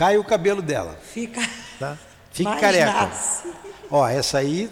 [0.00, 0.98] caia o cabelo dela.
[1.12, 1.46] Fica,
[1.78, 1.98] tá?
[2.32, 2.90] Fique careca.
[2.90, 3.52] Nasce.
[3.90, 4.70] Ó, essa aí.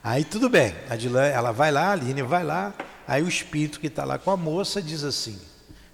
[0.00, 0.72] Aí tudo bem.
[0.88, 2.72] A Dilane, ela vai lá, a Aline vai lá.
[3.04, 5.40] Aí o espírito que está lá com a moça diz assim: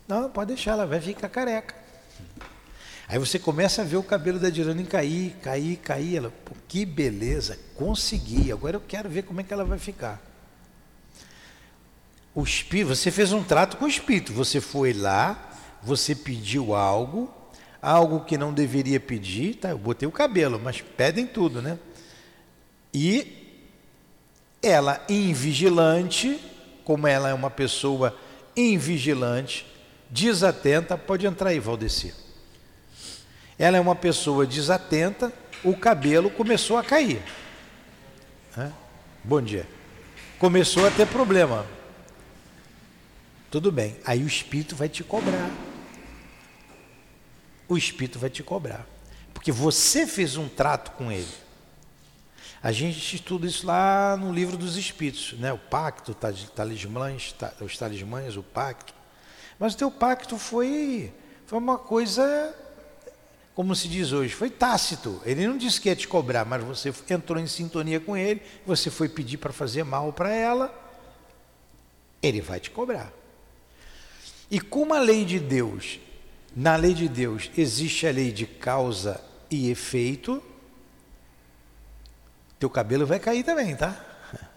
[0.07, 1.75] Não, pode deixar, ela vai ficar careca.
[3.09, 6.17] Aí você começa a ver o cabelo da Dirane cair, cair, cair.
[6.19, 6.33] Ela,
[6.69, 8.53] que beleza, consegui.
[8.53, 10.21] Agora eu quero ver como é que ela vai ficar.
[12.35, 14.35] O espírito, você fez um trato com o espírito.
[14.35, 15.51] Você foi lá,
[15.83, 17.40] você pediu algo,
[17.81, 19.55] algo que não deveria pedir.
[19.55, 21.79] Tá, eu botei o cabelo, mas pedem tudo, né?
[22.93, 23.59] E
[24.63, 26.39] ela, invigilante,
[26.85, 28.17] como ela é uma pessoa
[28.57, 29.67] invigilante,
[30.11, 32.15] desatenta, pode entrar aí, Valdecir.
[33.59, 37.23] Ela é uma pessoa desatenta, o cabelo começou a cair.
[39.23, 39.67] Bom dia.
[40.39, 41.67] Começou a ter problema.
[43.51, 43.97] Tudo bem.
[44.05, 45.51] Aí o espírito vai te cobrar.
[47.71, 48.85] O espírito vai te cobrar.
[49.33, 51.33] Porque você fez um trato com ele.
[52.63, 55.51] A gente estuda isso lá no livro dos espíritos, né?
[55.53, 58.93] O pacto, talismãs, os talismãs, o pacto.
[59.59, 61.13] Mas o teu pacto foi,
[61.47, 62.55] foi uma coisa
[63.55, 65.21] como se diz hoje, foi tácito.
[65.25, 68.91] Ele não disse que ia te cobrar, mas você entrou em sintonia com ele, você
[68.91, 70.75] foi pedir para fazer mal para ela,
[72.23, 73.13] ele vai te cobrar.
[74.51, 76.01] E como a lei de Deus,
[76.55, 80.43] na lei de Deus existe a lei de causa e efeito,
[82.59, 83.99] teu cabelo vai cair também, tá?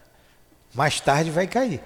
[0.74, 1.82] Mais tarde vai cair.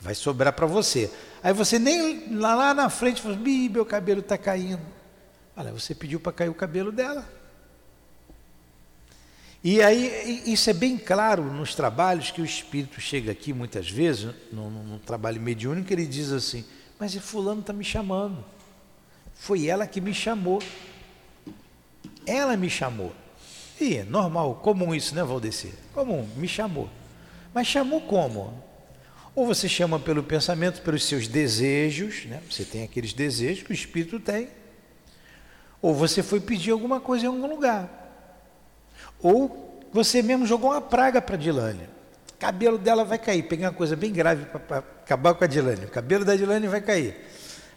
[0.00, 1.10] Vai sobrar para você.
[1.42, 4.82] Aí você nem lá, lá na frente fala, meu cabelo está caindo.
[5.56, 7.28] Olha, você pediu para cair o cabelo dela.
[9.62, 14.34] E aí, isso é bem claro nos trabalhos que o espírito chega aqui muitas vezes,
[14.50, 16.64] no trabalho mediúnico, ele diz assim:
[16.98, 18.44] Mas Fulano está me chamando.
[19.34, 20.62] Foi ela que me chamou.
[22.26, 23.12] Ela me chamou.
[23.80, 25.72] E normal, comum isso, né, Valdecir?
[25.92, 26.88] Comum, me chamou.
[27.52, 28.62] Mas chamou como?
[29.34, 32.40] Ou você chama pelo pensamento, pelos seus desejos, né?
[32.48, 34.48] Você tem aqueles desejos que o espírito tem
[35.82, 37.90] ou você foi pedir alguma coisa em algum lugar.
[39.20, 41.88] Ou você mesmo jogou uma praga para Dilane.
[42.38, 43.42] Cabelo dela vai cair.
[43.42, 45.84] Peguei uma coisa bem grave para acabar com a Dilane.
[45.84, 47.16] O cabelo da Dilane vai cair.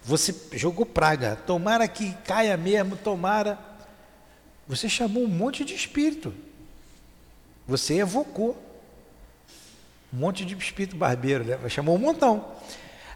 [0.06, 1.36] Você jogou praga.
[1.48, 3.58] Tomara que caia mesmo, tomara.
[4.68, 6.34] Você chamou um monte de espírito.
[7.68, 8.56] Você evocou
[10.14, 11.58] um monte de espírito barbeiro, né?
[11.68, 12.46] chamou um montão.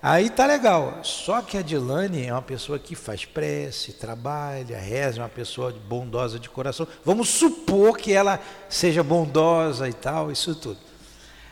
[0.01, 1.01] Aí tá legal.
[1.03, 5.71] Só que a Dilane é uma pessoa que faz prece, trabalha, reza, é uma pessoa
[5.71, 6.87] bondosa de coração.
[7.05, 10.79] Vamos supor que ela seja bondosa e tal, isso tudo.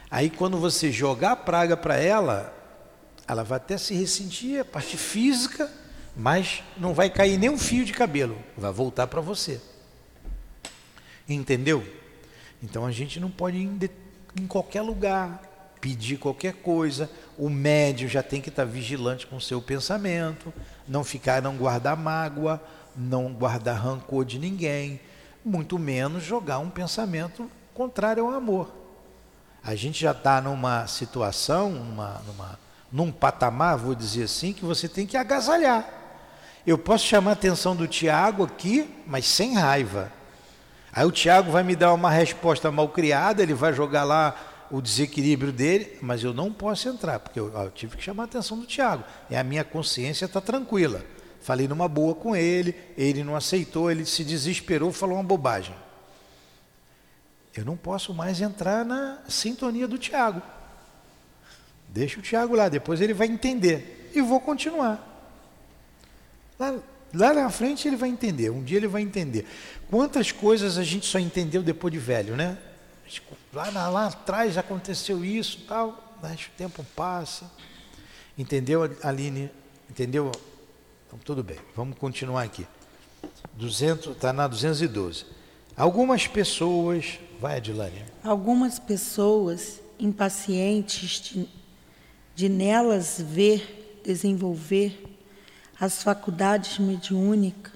[0.10, 2.57] Aí quando você jogar praga para ela,
[3.28, 5.70] ela vai até se ressentir, a parte física,
[6.16, 9.62] mas não vai cair nem um fio de cabelo, vai voltar para você.
[11.28, 11.86] Entendeu?
[12.64, 13.92] Então a gente não pode ir
[14.40, 15.42] em qualquer lugar,
[15.82, 17.10] pedir qualquer coisa.
[17.38, 20.54] O médium já tem que estar vigilante com o seu pensamento,
[20.88, 22.62] não ficar, não guardar mágoa,
[22.96, 25.00] não guardar rancor de ninguém,
[25.46, 28.74] muito menos jogar um pensamento contrário ao amor.
[29.64, 34.88] A gente já está numa situação, numa, numa num patamar, vou dizer assim, que você
[34.88, 35.88] tem que agasalhar.
[36.66, 40.12] Eu posso chamar a atenção do Tiago aqui, mas sem raiva.
[40.92, 44.36] Aí o Tiago vai me dar uma resposta mal criada, ele vai jogar lá
[44.70, 48.26] o desequilíbrio dele, mas eu não posso entrar, porque eu, eu tive que chamar a
[48.26, 49.04] atenção do Tiago.
[49.30, 51.04] E a minha consciência está tranquila.
[51.40, 55.76] Falei numa boa com ele, ele não aceitou, ele se desesperou, falou uma bobagem.
[57.56, 60.42] Eu não posso mais entrar na sintonia do Tiago.
[61.98, 64.12] Deixa o Tiago lá, depois ele vai entender.
[64.14, 65.04] E vou continuar.
[66.60, 66.76] Lá,
[67.12, 69.48] lá na frente ele vai entender, um dia ele vai entender.
[69.90, 72.58] Quantas coisas a gente só entendeu depois de velho, né?
[73.52, 77.50] Lá, lá atrás aconteceu isso tal, mas o tempo passa.
[78.38, 79.50] Entendeu, Aline?
[79.90, 80.32] Entendeu?
[81.08, 82.68] Então, tudo bem, vamos continuar aqui.
[83.60, 85.26] Está na 212.
[85.76, 87.20] Algumas pessoas.
[87.40, 88.04] Vai, Adilane.
[88.24, 91.48] Algumas pessoas impacientes
[92.38, 94.96] de nelas ver desenvolver
[95.80, 97.74] as faculdades mediúnicas,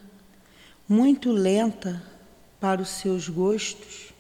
[0.88, 2.00] muito lenta
[2.60, 4.14] para os seus gostos,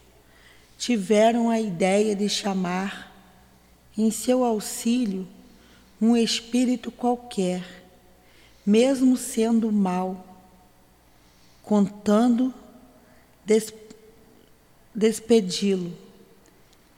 [0.79, 3.13] tiveram a ideia de chamar
[3.95, 5.27] em seu auxílio
[6.01, 7.63] um espírito qualquer,
[8.65, 10.25] mesmo sendo mau,
[11.61, 12.51] contando
[13.45, 13.71] des
[14.95, 15.95] despedi-lo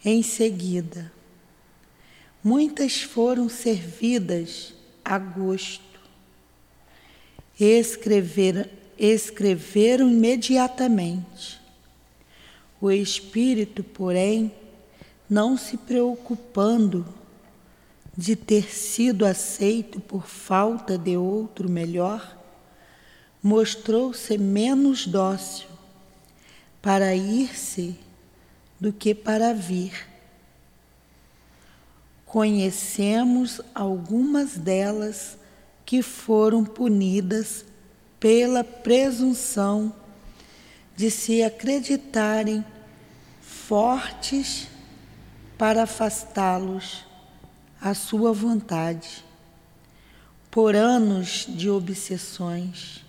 [0.06, 1.13] em seguida.
[2.44, 4.74] Muitas foram servidas
[5.06, 5.82] a gosto.
[7.58, 8.66] Escreveram,
[8.98, 11.62] escreveram imediatamente.
[12.82, 14.52] O espírito, porém,
[15.30, 17.06] não se preocupando
[18.16, 22.38] de ter sido aceito por falta de outro melhor,
[23.42, 25.70] mostrou-se menos dócil
[26.82, 27.96] para ir-se
[28.80, 30.13] do que para vir
[32.34, 35.38] conhecemos algumas delas
[35.86, 37.64] que foram punidas
[38.20, 39.94] pela presunção
[40.96, 42.66] de se acreditarem
[43.40, 44.68] fortes
[45.60, 47.06] para afastá-los
[47.80, 49.24] à sua vontade,
[50.50, 53.06] por anos de obsessões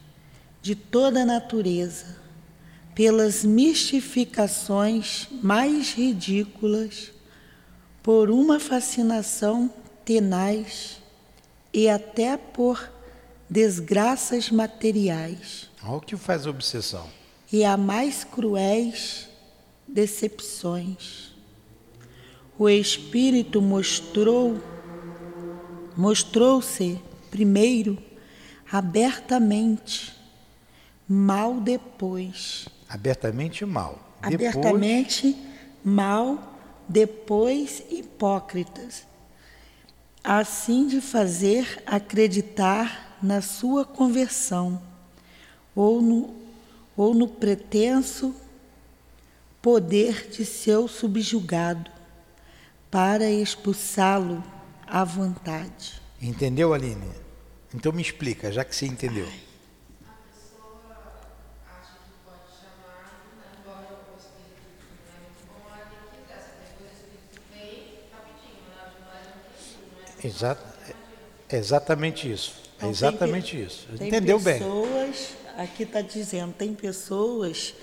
[0.60, 2.18] de toda natureza,
[2.94, 7.13] pelas mistificações mais ridículas
[8.04, 9.70] por uma fascinação
[10.04, 11.00] tenaz
[11.72, 12.92] e até por
[13.48, 15.70] desgraças materiais.
[15.82, 17.06] Olha o que faz obsessão.
[17.50, 19.26] E a mais cruéis
[19.88, 21.32] decepções.
[22.58, 24.60] O espírito mostrou
[25.96, 27.96] mostrou-se primeiro
[28.70, 30.14] abertamente,
[31.08, 32.68] mal depois.
[32.86, 33.98] Abertamente mal.
[34.20, 35.46] Abertamente depois...
[35.82, 36.53] mal
[36.88, 39.06] depois hipócritas,
[40.22, 44.80] assim de fazer acreditar na sua conversão
[45.74, 46.34] ou no,
[46.96, 48.34] ou no pretenso
[49.60, 51.90] poder de seu subjugado
[52.90, 54.44] para expulsá-lo
[54.86, 56.00] à vontade.
[56.20, 57.10] Entendeu, Aline?
[57.74, 59.26] Então me explica, já que você entendeu.
[59.26, 59.53] Ai.
[70.24, 70.62] Exato,
[71.48, 72.54] é exatamente isso.
[72.80, 73.86] É exatamente tem, isso.
[73.96, 75.64] Tem Entendeu pessoas, bem.
[75.64, 77.74] Aqui está dizendo, tem pessoas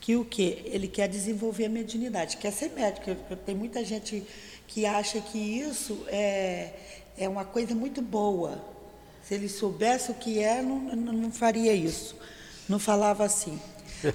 [0.00, 0.62] que o que?
[0.64, 3.14] Ele quer desenvolver a mediunidade, quer ser médico.
[3.44, 4.24] Tem muita gente
[4.66, 6.70] que acha que isso é,
[7.18, 8.58] é uma coisa muito boa.
[9.22, 12.16] Se ele soubesse o que é, não, não faria isso.
[12.68, 13.60] Não falava assim.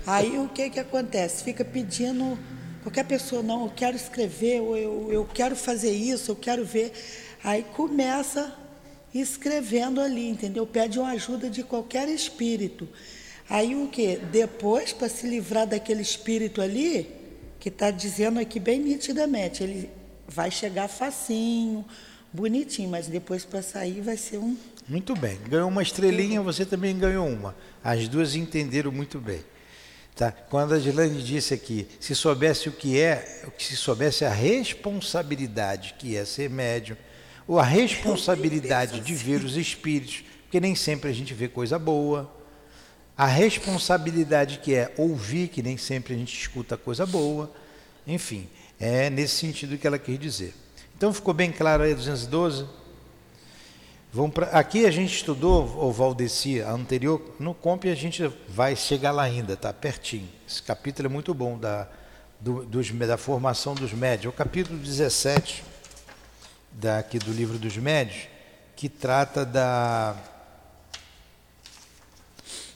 [0.07, 1.43] Aí o que, que acontece?
[1.43, 2.37] Fica pedindo,
[2.81, 6.91] qualquer pessoa, não, eu quero escrever, ou eu, eu quero fazer isso, eu quero ver.
[7.45, 8.51] Aí começa
[9.13, 10.65] escrevendo ali, entendeu?
[10.65, 12.89] Pede uma ajuda de qualquer espírito.
[13.47, 14.15] Aí o que?
[14.17, 17.07] Depois, para se livrar daquele espírito ali,
[17.59, 19.91] que está dizendo aqui bem nitidamente, ele
[20.27, 21.85] vai chegar facinho,
[22.33, 24.57] bonitinho, mas depois para sair vai ser um.
[24.89, 25.37] Muito bem.
[25.47, 27.55] Ganhou uma estrelinha, você também ganhou uma.
[27.83, 29.41] As duas entenderam muito bem.
[30.15, 30.31] Tá?
[30.31, 36.17] Quando a Gilane disse aqui, se soubesse o que é, se soubesse a responsabilidade que
[36.17, 36.97] é ser médium,
[37.47, 42.31] ou a responsabilidade de ver os espíritos, porque nem sempre a gente vê coisa boa,
[43.17, 47.51] a responsabilidade que é ouvir, que nem sempre a gente escuta coisa boa,
[48.05, 50.53] enfim, é nesse sentido que ela quis dizer.
[50.97, 52.65] Então ficou bem claro aí 212?
[54.11, 58.75] Vamos pra, aqui a gente estudou o Valdeci, a anterior, no COMP a gente vai
[58.75, 60.29] chegar lá ainda, tá pertinho.
[60.47, 61.87] Esse capítulo é muito bom da,
[62.39, 64.33] do, dos, da formação dos médios.
[64.33, 65.63] O capítulo 17
[66.75, 68.27] daqui do livro dos médios,
[68.75, 70.15] que trata da,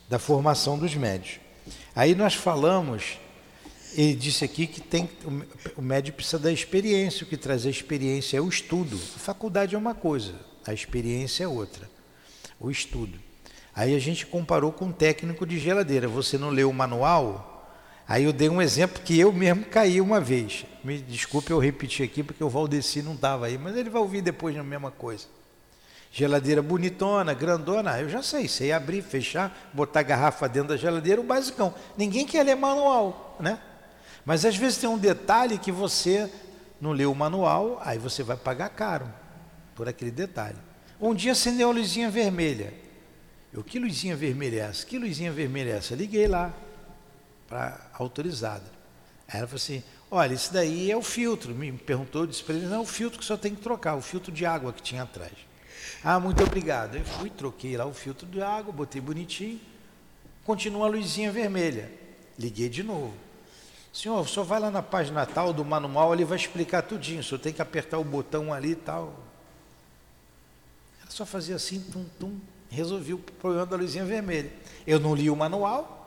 [0.07, 1.39] da formação dos médios.
[1.95, 3.17] Aí nós falamos,
[3.93, 5.09] ele disse aqui que tem,
[5.75, 8.95] o médio precisa da experiência, o que traz a experiência é o estudo.
[9.15, 10.33] A faculdade é uma coisa,
[10.65, 11.89] a experiência é outra,
[12.59, 13.19] o estudo.
[13.75, 16.07] Aí a gente comparou com um técnico de geladeira.
[16.07, 17.48] Você não leu o manual?
[18.09, 20.65] Aí eu dei um exemplo que eu mesmo caí uma vez.
[20.83, 24.23] Me desculpe eu repetir aqui porque o Valdeci não estava aí, mas ele vai ouvir
[24.23, 25.27] depois a mesma coisa.
[26.11, 31.23] Geladeira bonitona, grandona, eu já sei, sei abrir, fechar, botar garrafa dentro da geladeira, o
[31.23, 31.71] basicão.
[31.95, 33.59] Ninguém quer ler manual, né?
[34.25, 36.31] Mas às vezes tem um detalhe que você
[36.81, 39.07] não leu o manual, aí você vai pagar caro
[39.75, 40.57] por aquele detalhe.
[40.99, 42.73] Um dia acendeu a luzinha vermelha.
[43.53, 44.83] Eu, que luzinha vermelha é essa?
[44.83, 45.93] Que luzinha vermelha é essa?
[45.93, 46.51] Liguei lá
[47.49, 48.63] para autorizada.
[49.27, 51.53] Ela falou assim: olha, isso daí é o filtro.
[51.53, 54.01] Me perguntou, disse para ele: não, é o filtro que só tem que trocar, o
[54.01, 55.33] filtro de água que tinha atrás.
[56.03, 56.95] Ah, muito obrigado.
[56.95, 59.59] Eu fui, troquei lá o filtro de água, botei bonitinho.
[60.45, 61.91] Continua a luzinha vermelha.
[62.37, 63.13] Liguei de novo.
[63.91, 67.23] Senhor, senhor vai lá na página tal do manual, ele vai explicar tudinho.
[67.23, 69.13] Senhor tem que apertar o botão ali e tal.
[71.01, 72.39] Ela só fazia assim, tum, tum,
[72.69, 74.51] resolvi o problema da luzinha vermelha.
[74.85, 75.98] Eu não li o manual,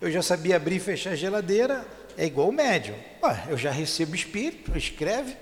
[0.00, 1.86] eu já sabia abrir e fechar a geladeira,
[2.16, 2.96] é igual o médium.
[3.22, 5.36] Ué, eu já recebo espírito, escreve.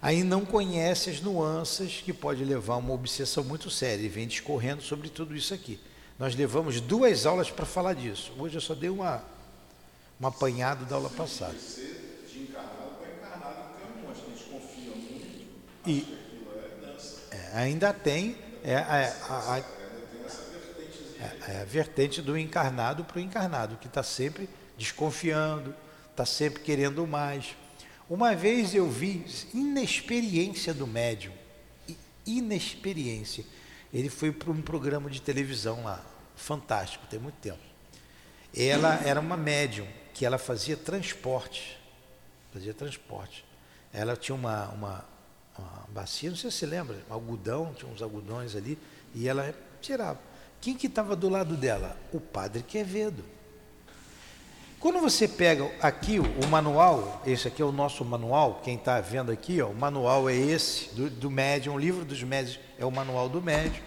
[0.00, 4.28] Aí não conhece as nuances que pode levar a uma obsessão muito séria e vem
[4.28, 5.80] discorrendo sobre tudo isso aqui.
[6.18, 8.32] Nós levamos duas aulas para falar disso.
[8.38, 9.22] Hoje eu só dei uma,
[10.20, 11.54] um apanhado da aula passada.
[15.86, 16.18] E,
[17.30, 19.62] é, ainda tem é, a, a, a,
[21.20, 25.74] é, a vertente do encarnado para o encarnado, que está sempre desconfiando,
[26.10, 27.56] está sempre querendo mais.
[28.08, 31.32] Uma vez eu vi inexperiência do médium,
[32.26, 33.44] inexperiência.
[33.92, 36.04] Ele foi para um programa de televisão lá,
[36.36, 37.58] fantástico, tem muito tempo.
[38.56, 41.78] Ela era uma médium que ela fazia transporte,
[42.52, 43.44] fazia transporte.
[43.92, 45.04] Ela tinha uma, uma
[45.58, 48.78] uma bacia, não sei se você lembra, um algodão, tinha uns algodões ali,
[49.14, 50.20] e ela tirava.
[50.60, 51.96] Quem que estava do lado dela?
[52.12, 53.24] O padre Quevedo.
[54.80, 59.32] Quando você pega aqui o, manual, esse aqui é o nosso manual, quem está vendo
[59.32, 62.90] aqui, ó, o manual é esse, do, do médium, o livro dos médios é o
[62.90, 63.82] manual do médium.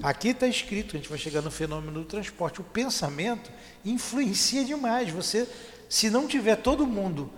[0.00, 2.60] Aqui está escrito, a gente vai chegar no fenômeno do transporte.
[2.60, 3.50] O pensamento
[3.84, 5.10] influencia demais.
[5.10, 5.48] Você,
[5.88, 7.28] se não tiver todo mundo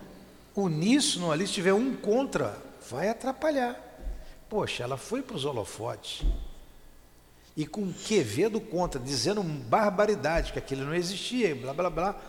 [0.55, 3.75] uníssono ali, se tiver um contra vai atrapalhar.
[4.47, 6.23] Poxa, ela foi para os holofotes
[7.55, 12.21] e com Quevedo contra, dizendo barbaridade, que aquilo não existia, blá blá blá.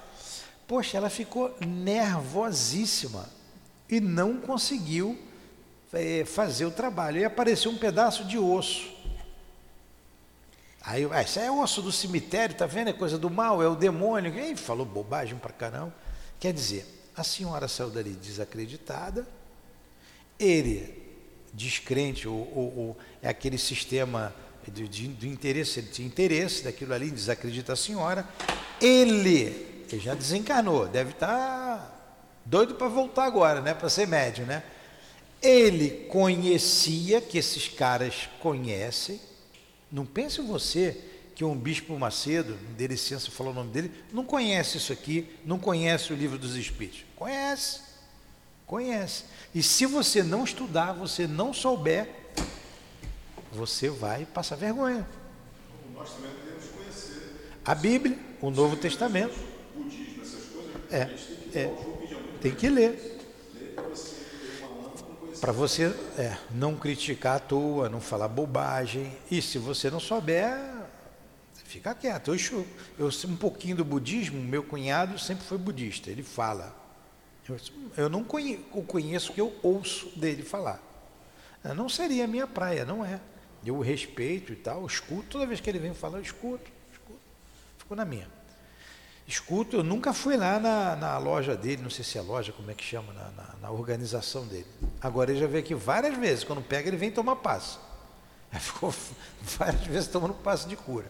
[0.66, 3.28] Poxa, ela ficou nervosíssima
[3.88, 5.18] e não conseguiu
[5.92, 7.18] é, fazer o trabalho.
[7.18, 8.90] E apareceu um pedaço de osso.
[10.84, 12.88] Aí, ah, isso é osso do cemitério, tá vendo?
[12.88, 14.36] É coisa do mal, é o demônio.
[14.36, 15.94] E falou bobagem para caramba.
[16.40, 19.26] Quer dizer, a senhora saiu dali desacreditada,
[20.38, 21.00] ele,
[21.52, 24.34] descrente, ou, ou, ou é aquele sistema
[24.70, 28.26] de, de, do interesse, de interesse daquilo ali, desacredita a senhora,
[28.80, 31.94] ele, ele já desencarnou, deve estar tá
[32.44, 34.62] doido para voltar agora, né, para ser médio, né?
[35.40, 39.20] Ele conhecia que esses caras conhecem.
[39.90, 40.96] Não pense você
[41.34, 45.58] que um bispo Macedo, dê licença falar o nome dele, não conhece isso aqui, não
[45.58, 47.04] conhece o livro dos Espíritos.
[47.16, 47.80] Conhece.
[48.66, 49.24] Conhece.
[49.54, 52.08] E se você não estudar, você não souber,
[53.52, 55.06] você vai passar vergonha.
[55.94, 57.50] Nós também devemos conhecer.
[57.64, 59.38] A Bíblia, o Novo Testamento.
[59.74, 61.54] Budismo, essas coisas.
[61.54, 61.74] É, é.
[62.40, 63.20] Tem que ler.
[65.40, 69.12] para você é, não criticar à toa, não falar bobagem.
[69.30, 70.56] E se você não souber,
[71.64, 72.34] fica quieto.
[72.34, 72.66] Eu,
[72.98, 76.74] eu um pouquinho do budismo, meu cunhado sempre foi budista, ele fala.
[77.48, 77.56] Eu,
[77.96, 80.80] eu não conheço, o conheço que eu ouço dele falar.
[81.76, 83.20] Não seria a minha praia, não é.
[83.64, 87.20] Eu respeito e tal, escuto, toda vez que ele vem falar, eu escuto, escuto.
[87.78, 88.28] Fico na minha.
[89.26, 92.70] Escuto, eu nunca fui lá na, na loja dele, não sei se é loja, como
[92.70, 94.66] é que chama, na, na, na organização dele.
[95.00, 97.80] Agora ele já veio aqui várias vezes, quando pega ele vem tomar passo.
[98.58, 98.92] Ficou
[99.42, 101.06] várias vezes tomando passo de cura.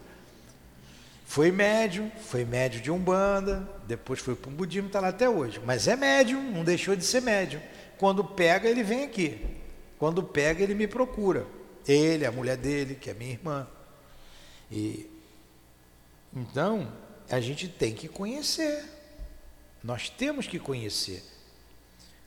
[1.25, 5.59] Foi médium, foi médium de Umbanda, depois foi para o budismo, está lá até hoje.
[5.65, 7.59] Mas é médium, não deixou de ser médium.
[7.97, 9.43] Quando pega, ele vem aqui.
[9.97, 11.47] Quando pega, ele me procura.
[11.87, 13.67] Ele, a mulher dele, que é minha irmã.
[14.71, 15.09] E
[16.35, 16.91] então,
[17.29, 18.83] a gente tem que conhecer.
[19.83, 21.23] Nós temos que conhecer.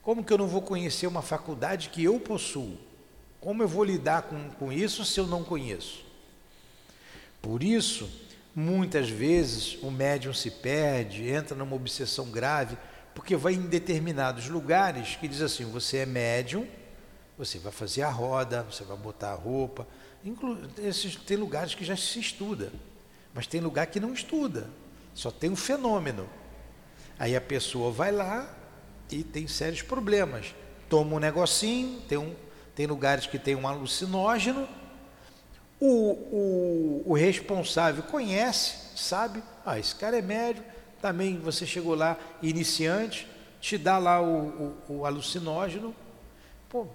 [0.02, 2.78] Como que eu não vou conhecer uma faculdade que eu possuo?
[3.40, 6.04] Como eu vou lidar com, com isso se eu não conheço?
[7.42, 8.08] Por isso,
[8.54, 12.76] muitas vezes o médium se perde, entra numa obsessão grave,
[13.14, 16.66] porque vai em determinados lugares que diz assim: você é médium,
[17.38, 19.86] você vai fazer a roda, você vai botar a roupa.
[20.24, 22.72] Inclu esses, tem lugares que já se estuda,
[23.34, 24.68] mas tem lugar que não estuda.
[25.14, 26.28] Só tem um fenômeno.
[27.18, 28.48] Aí a pessoa vai lá
[29.10, 30.54] e tem sérios problemas.
[30.88, 32.34] Toma um negocinho, tem, um,
[32.74, 34.68] tem lugares que tem um alucinógeno.
[35.78, 40.64] O, o, o responsável conhece, sabe, ah, esse cara é médio,
[41.02, 43.28] também você chegou lá, iniciante,
[43.60, 45.94] te dá lá o, o, o alucinógeno,
[46.68, 46.86] pô,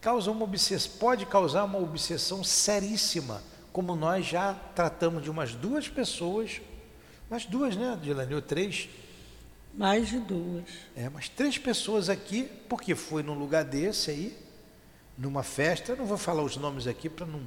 [0.00, 3.42] causa uma obsessão, pode causar uma obsessão seríssima,
[3.72, 6.60] como nós já tratamos de umas duas pessoas
[7.28, 8.34] mais duas, né, Dilane?
[8.34, 8.88] Ou três?
[9.74, 10.64] Mais de duas.
[10.94, 14.38] É, mas três pessoas aqui, porque foi num lugar desse aí,
[15.18, 17.42] numa festa, eu não vou falar os nomes aqui para não.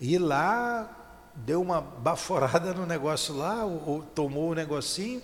[0.00, 0.98] E lá
[1.34, 5.20] deu uma baforada no negócio lá, ou, ou tomou o negocinho,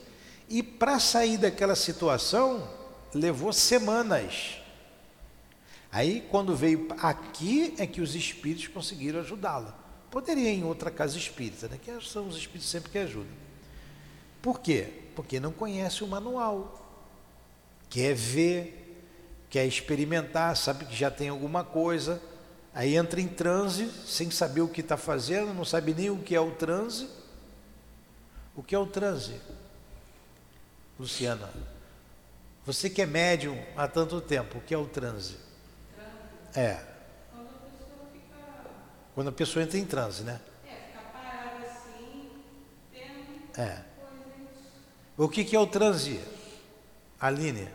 [0.49, 2.69] e para sair daquela situação
[3.15, 4.59] levou semanas.
[5.91, 9.77] Aí, quando veio aqui, é que os espíritos conseguiram ajudá-la.
[10.11, 11.79] Poderia ir em outra casa espírita, né?
[11.83, 13.33] que são os espíritos sempre que ajudam.
[14.43, 14.89] Por quê?
[15.15, 16.87] Porque não conhece o manual.
[17.89, 19.05] Quer ver,
[19.49, 22.23] quer experimentar, sabe que já tem alguma coisa,
[22.75, 26.35] aí entra em transe sem saber o que está fazendo, não sabe nem o que
[26.35, 27.09] é o transe.
[28.55, 29.41] O que é o transe?
[30.99, 31.51] Luciana,
[32.67, 35.48] você que é médium há tanto tempo, o que é o transe?
[36.55, 36.79] É.
[39.15, 40.41] Quando a pessoa entra em transe, né?
[40.65, 42.31] É, fica parada assim,
[42.93, 43.61] tendo.
[43.61, 43.85] É.
[45.17, 46.21] O que, que é o transe?
[47.21, 47.69] Aline?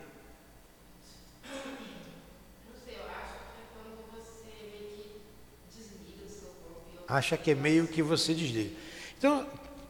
[7.07, 8.75] Acha que é meio que você desliga.
[9.17, 9.45] Então,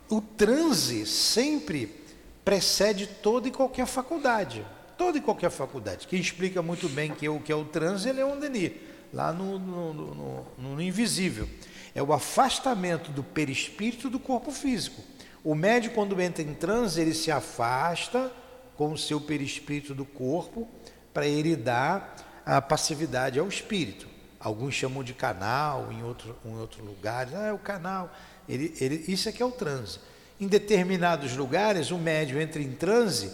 [0.09, 2.03] o transe sempre
[2.43, 4.65] precede toda e qualquer faculdade.
[4.97, 6.07] Toda e qualquer faculdade.
[6.07, 8.73] Quem explica muito bem que é o que é o transe é Leon Denis,
[9.11, 11.47] lá no, no, no, no invisível.
[11.95, 15.01] É o afastamento do perispírito do corpo físico.
[15.43, 18.31] O médico, quando entra em transe, ele se afasta
[18.75, 20.67] com o seu perispírito do corpo
[21.13, 24.07] para ele dar a passividade ao espírito.
[24.39, 28.11] Alguns chamam de canal, em outro, em outro lugar, ah, é o canal.
[28.47, 29.99] Ele, ele, isso é que é o transe.
[30.39, 33.31] Em determinados lugares, o médium entra em transe,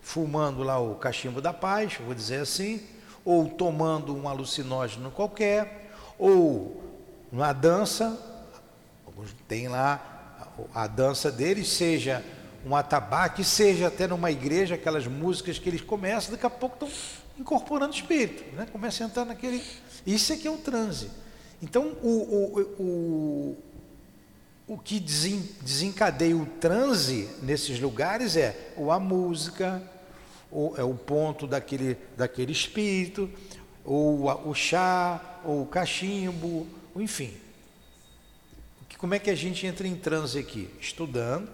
[0.00, 2.82] fumando lá o cachimbo da paz, vou dizer assim,
[3.24, 6.82] ou tomando um alucinógeno qualquer, ou
[7.32, 8.18] uma dança,
[9.46, 10.10] têm lá
[10.74, 12.24] a dança deles seja
[12.64, 16.88] um atabaque, seja até numa igreja, aquelas músicas que eles começam, daqui a pouco estão
[17.38, 18.66] incorporando espírito, né?
[18.70, 19.62] começa a entrar naquele.
[20.06, 21.10] Isso é que é o transe.
[21.62, 23.56] Então, o, o, o,
[24.70, 29.82] o que desencadeia o transe nesses lugares é ou a música,
[30.48, 33.28] ou é o ponto daquele, daquele espírito,
[33.84, 37.34] ou o chá, ou o cachimbo, enfim.
[38.96, 40.70] Como é que a gente entra em transe aqui?
[40.80, 41.50] Estudando,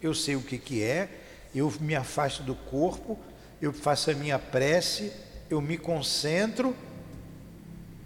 [0.00, 1.10] eu sei o que, que é,
[1.54, 3.18] eu me afasto do corpo,
[3.60, 5.12] eu faço a minha prece,
[5.50, 6.74] eu me concentro,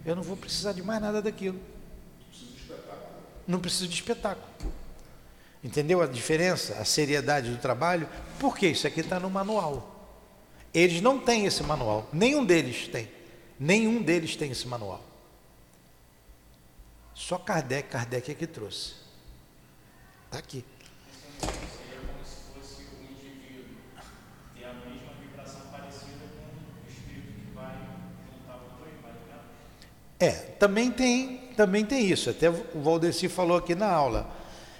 [0.05, 1.70] eu não vou precisar de mais nada daquilo.
[3.51, 4.47] Não preciso de espetáculo.
[5.61, 8.07] Entendeu a diferença, a seriedade do trabalho?
[8.39, 10.09] Porque isso aqui está no manual.
[10.73, 13.09] Eles não têm esse manual, nenhum deles tem.
[13.59, 15.03] Nenhum deles tem esse manual.
[17.13, 18.93] Só Kardec, Kardec é que trouxe.
[20.27, 20.63] Está aqui.
[30.17, 32.29] É, também tem, também tem isso.
[32.29, 34.29] Até o Valdeci falou aqui na aula.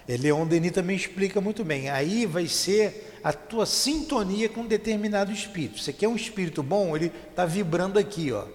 [0.08, 1.90] E Leon Denis também explica muito bem.
[1.90, 5.80] Aí vai ser a tua sintonia com um determinado espírito.
[5.80, 8.46] Você quer um espírito bom, ele está vibrando aqui, ó.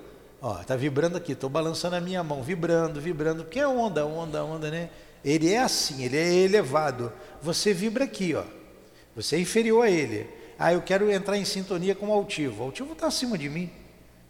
[0.42, 4.44] Ó, está vibrando aqui, estou balançando a minha mão, vibrando, vibrando, porque é onda, onda,
[4.44, 4.90] onda, né?
[5.24, 7.12] Ele é assim, ele é elevado.
[7.42, 8.44] Você vibra aqui, ó.
[9.14, 10.28] Você é inferior a ele.
[10.58, 12.62] Ah, eu quero entrar em sintonia com o altivo.
[12.62, 13.70] O altivo está acima de mim.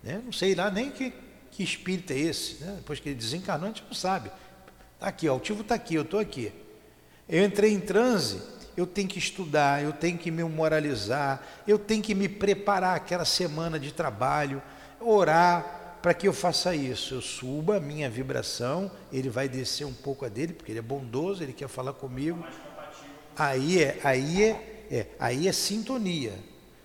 [0.03, 0.23] Né?
[0.25, 1.13] Não sei lá nem que,
[1.57, 2.63] que espírito é esse.
[2.63, 2.75] Né?
[2.77, 4.31] Depois que ele desencarnou, a gente não sabe.
[4.95, 6.53] Está aqui, o altivo está aqui, eu estou aqui.
[7.29, 8.41] Eu entrei em transe,
[8.77, 13.25] eu tenho que estudar, eu tenho que me moralizar, eu tenho que me preparar aquela
[13.25, 14.63] semana de trabalho,
[15.01, 17.15] orar para que eu faça isso.
[17.15, 20.83] Eu suba a minha vibração, ele vai descer um pouco a dele, porque ele é
[20.83, 22.47] bondoso, ele quer falar comigo.
[23.37, 26.33] Aí é, aí é é, aí é sintonia.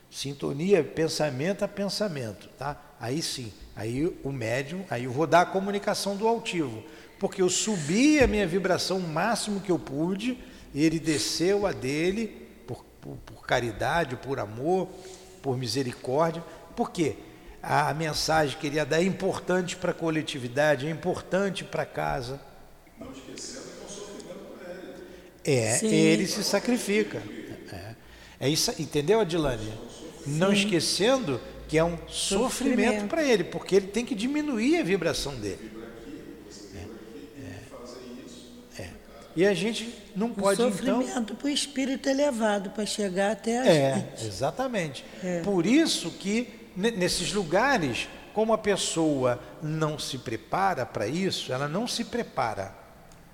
[0.09, 2.82] Sintonia pensamento a pensamento, tá?
[2.99, 3.51] Aí sim,
[3.82, 6.84] aí o médium, aí eu vou dar a comunicação do altivo,
[7.19, 10.38] porque eu subi a minha vibração o máximo que eu pude,
[10.73, 12.27] ele desceu a dele
[12.67, 14.88] por, por, por caridade, por amor,
[15.41, 16.43] por misericórdia.
[16.75, 17.15] Por quê?
[17.61, 21.82] A, a mensagem que ele ia dar é importante para a coletividade, é importante para
[21.82, 22.39] a casa.
[22.99, 24.93] Não esquecendo que é um sofrimento para ele.
[25.43, 25.88] É, Sim.
[25.88, 27.21] ele se sacrifica.
[28.39, 29.71] É isso, entendeu, Adilane?
[30.25, 31.39] Não esquecendo
[31.72, 35.72] que é um sofrimento para ele, porque ele tem que diminuir a vibração dele.
[38.78, 38.89] É, é.
[39.38, 43.65] E a gente não pode então sofrimento para o espírito elevado para chegar até a
[43.65, 44.26] é, gente.
[44.26, 45.05] Exatamente.
[45.24, 45.39] É.
[45.43, 51.88] Por isso que nesses lugares, como a pessoa não se prepara para isso, ela não
[51.88, 52.76] se prepara.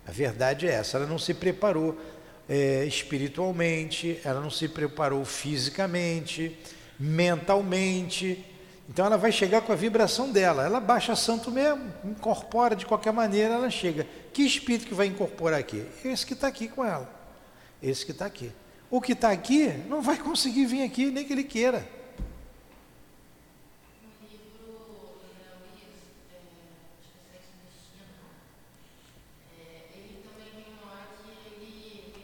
[0.06, 2.00] A verdade é essa, ela não se preparou
[2.48, 6.56] é, espiritualmente, ela não se preparou fisicamente,
[7.00, 8.46] mentalmente.
[8.90, 10.64] Então ela vai chegar com a vibração dela.
[10.64, 14.08] Ela baixa santo mesmo, incorpora de qualquer maneira, ela chega.
[14.34, 15.86] Que espírito que vai incorporar aqui?
[16.04, 17.10] Esse que está aqui com ela.
[17.82, 18.52] Esse que está aqui.
[18.90, 21.98] O que está aqui não vai conseguir vir aqui, nem que ele queira.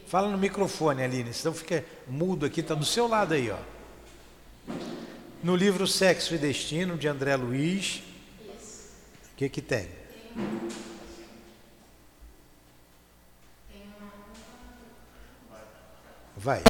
[0.07, 3.57] Fala no microfone, Aline, senão fica mudo aqui, está do seu lado aí, ó.
[5.43, 8.01] No livro Sexo e Destino, de André Luiz,
[9.33, 9.89] o que que tem?
[16.37, 16.63] Vai.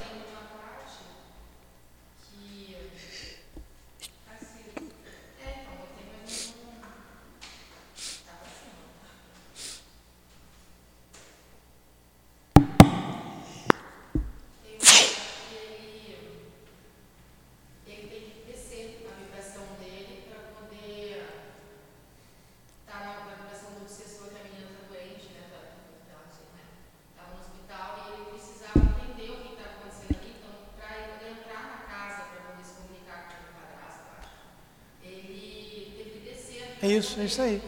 [37.24, 37.62] É isso, aí.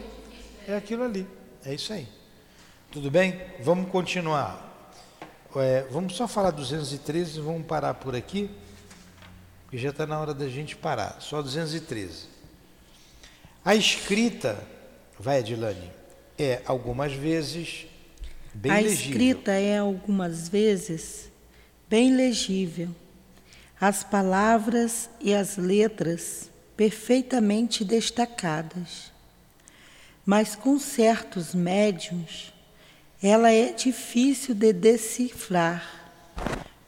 [0.68, 1.26] É aquilo ali.
[1.64, 2.06] É isso aí.
[2.90, 3.40] Tudo bem?
[3.60, 4.92] Vamos continuar.
[5.56, 8.50] É, vamos só falar 213 e vamos parar por aqui,
[9.62, 11.16] porque já está na hora da gente parar.
[11.20, 12.26] Só 213.
[13.64, 14.62] A escrita,
[15.18, 15.90] vai Adilane,
[16.38, 17.86] é algumas vezes
[18.52, 19.06] bem a legível.
[19.06, 21.30] A escrita é algumas vezes
[21.88, 22.90] bem legível.
[23.80, 29.15] As palavras e as letras perfeitamente destacadas.
[30.26, 32.52] Mas com certos médiums,
[33.22, 35.88] ela é difícil de decifrar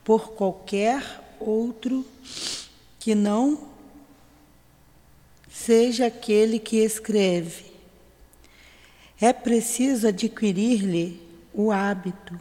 [0.02, 2.04] por qualquer outro
[2.98, 3.68] que não
[5.48, 7.66] seja aquele que escreve.
[9.20, 11.22] É preciso adquirir-lhe
[11.54, 12.38] o hábito.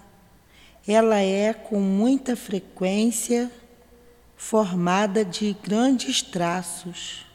[0.88, 3.52] Ela é com muita frequência
[4.36, 7.26] formada de grandes traços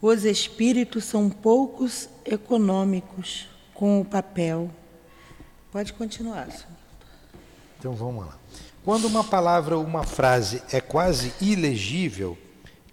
[0.00, 4.70] os espíritos são poucos econômicos com o papel.
[5.70, 6.80] Pode continuar, senhor.
[7.78, 8.38] Então vamos lá.
[8.82, 12.36] Quando uma palavra ou uma frase é quase ilegível,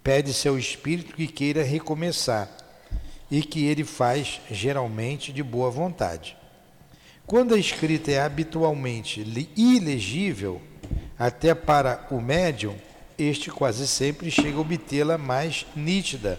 [0.02, 2.48] pede-se ao espírito que queira recomeçar
[3.30, 6.36] e que ele faz geralmente de boa vontade.
[7.26, 9.20] Quando a escrita é habitualmente
[9.56, 10.60] ilegível,
[11.18, 12.76] até para o médium,
[13.18, 16.38] este quase sempre chega a obtê-la mais nítida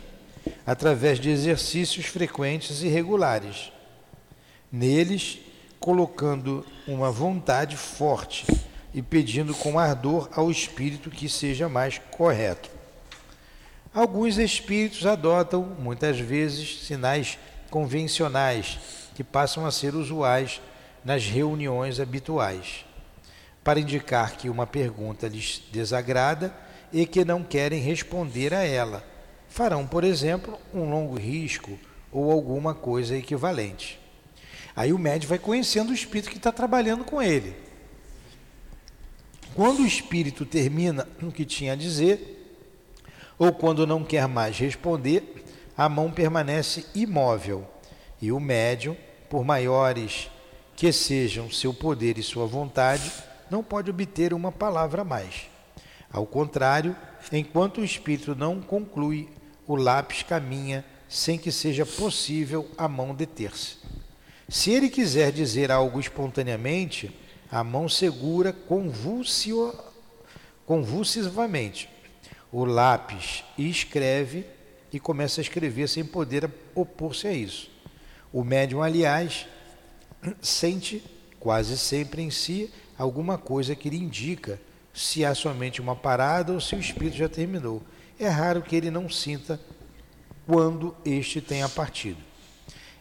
[0.66, 3.72] através de exercícios frequentes e regulares.
[4.72, 5.39] Neles,
[5.80, 8.45] colocando uma vontade forte
[8.93, 12.70] e pedindo com ardor ao espírito que seja mais correto.
[13.93, 17.38] Alguns espíritos adotam, muitas vezes, sinais
[17.70, 18.78] convencionais
[19.16, 20.62] que passam a ser usuais
[21.04, 22.86] nas reuniões habituais,
[23.64, 26.54] para indicar que uma pergunta lhes desagrada
[26.91, 29.04] e que não querem responder a ela.
[29.50, 31.78] Farão, por exemplo, um longo risco
[32.12, 34.00] ou alguma coisa equivalente.
[34.76, 37.56] Aí o médium vai conhecendo o espírito que está trabalhando com ele.
[39.56, 42.56] Quando o espírito termina o que tinha a dizer,
[43.38, 45.45] ou quando não quer mais responder,
[45.76, 47.68] a mão permanece imóvel
[48.22, 48.95] e o médium,
[49.30, 50.30] por maiores
[50.76, 53.12] que sejam seu poder e sua vontade,
[53.50, 55.50] não pode obter uma palavra a mais.
[56.12, 56.95] Ao contrário,
[57.32, 59.30] enquanto o espírito não conclui,
[59.70, 63.78] o lápis caminha sem que seja possível a mão deter-se.
[64.47, 67.15] Se ele quiser dizer algo espontaneamente,
[67.51, 69.72] a mão segura convulsio,
[70.65, 71.88] convulsivamente
[72.51, 74.43] o lápis escreve
[74.91, 77.70] e começa a escrever sem poder opor-se a isso.
[78.34, 79.45] O médium, aliás,
[80.41, 81.03] sente
[81.39, 84.59] quase sempre em si alguma coisa que lhe indica
[84.95, 87.84] se há somente uma parada ou se o espírito já terminou.
[88.20, 89.57] É raro que ele não sinta
[90.45, 92.17] quando este tenha partido.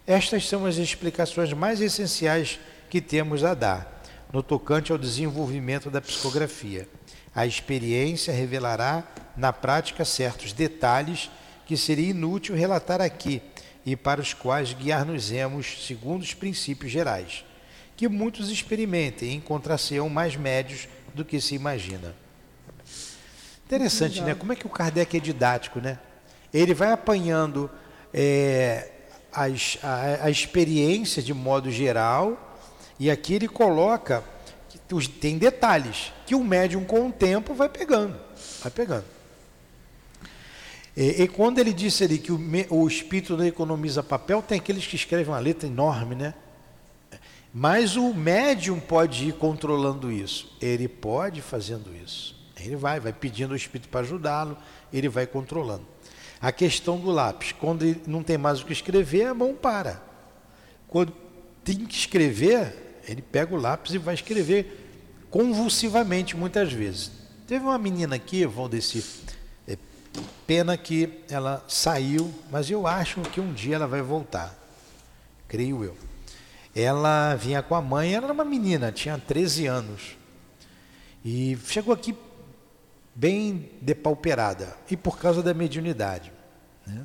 [0.07, 4.01] Estas são as explicações mais essenciais que temos a dar
[4.33, 6.89] no tocante ao desenvolvimento da psicografia.
[7.35, 9.03] A experiência revelará
[9.37, 11.31] na prática certos detalhes
[11.67, 13.43] que seria inútil relatar aqui
[13.85, 17.45] e para os quais guiar-nos-emos segundo os princípios gerais.
[17.97, 22.15] Que muitos experimentem e encontrar-se-ão mais médios do que se imagina.
[23.69, 24.35] Interessante, né?
[24.35, 25.99] Como é que o Kardec é didático, né?
[26.55, 27.71] Ele vai apanhando
[28.15, 28.91] é,
[29.31, 32.57] as, a, a experiência de modo geral
[32.99, 34.25] e aqui ele coloca
[34.71, 34.79] que
[35.21, 38.19] tem detalhes que o médium com o tempo vai pegando,
[38.63, 39.05] vai pegando.
[40.97, 42.41] E, e quando ele disse ali que o,
[42.71, 46.33] o espírito não economiza papel, tem aqueles que escrevem uma letra enorme, né?
[47.53, 50.57] Mas o médium pode ir controlando isso.
[50.59, 52.38] Ele pode fazendo isso.
[52.61, 54.57] Ele vai, vai pedindo o espírito para ajudá-lo,
[54.93, 55.87] ele vai controlando.
[56.41, 60.03] A questão do lápis, quando não tem mais o que escrever, a mão para.
[60.87, 61.13] Quando
[61.65, 67.11] tem que escrever, ele pega o lápis e vai escrever convulsivamente muitas vezes.
[67.47, 69.05] Teve uma menina aqui, Valdeci,
[69.67, 69.77] é
[70.47, 74.55] pena que ela saiu, mas eu acho que um dia ela vai voltar,
[75.47, 75.97] creio eu.
[76.75, 80.17] Ela vinha com a mãe, ela era uma menina, tinha 13 anos,
[81.25, 82.15] e chegou aqui
[83.19, 86.33] bem depauperada, e por causa da mediunidade.
[86.87, 87.05] Né?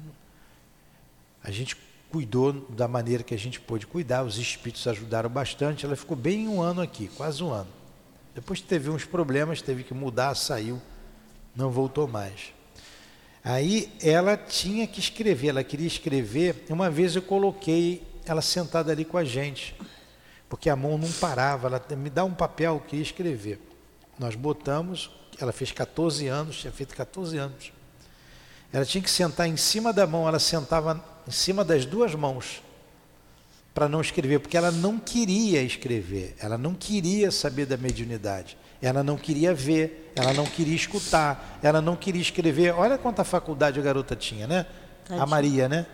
[1.43, 1.75] A gente
[2.11, 6.47] cuidou da maneira que a gente pôde cuidar, os espíritos ajudaram bastante, ela ficou bem
[6.47, 7.69] um ano aqui, quase um ano.
[8.35, 10.79] Depois teve uns problemas, teve que mudar, saiu,
[11.55, 12.53] não voltou mais.
[13.43, 16.63] Aí ela tinha que escrever, ela queria escrever.
[16.69, 19.75] Uma vez eu coloquei ela sentada ali com a gente,
[20.47, 23.59] porque a mão não parava, ela me dá um papel, eu queria escrever.
[24.19, 25.09] Nós botamos,
[25.39, 27.71] ela fez 14 anos, tinha feito 14 anos.
[28.71, 32.61] Ela tinha que sentar em cima da mão, ela sentava em cima das duas mãos
[33.73, 39.03] para não escrever, porque ela não queria escrever, ela não queria saber da mediunidade, ela
[39.03, 42.73] não queria ver, ela não queria escutar, ela não queria escrever.
[42.73, 44.65] Olha quanta faculdade a garota tinha, né?
[45.05, 45.23] Tadinha.
[45.23, 45.85] A Maria, né?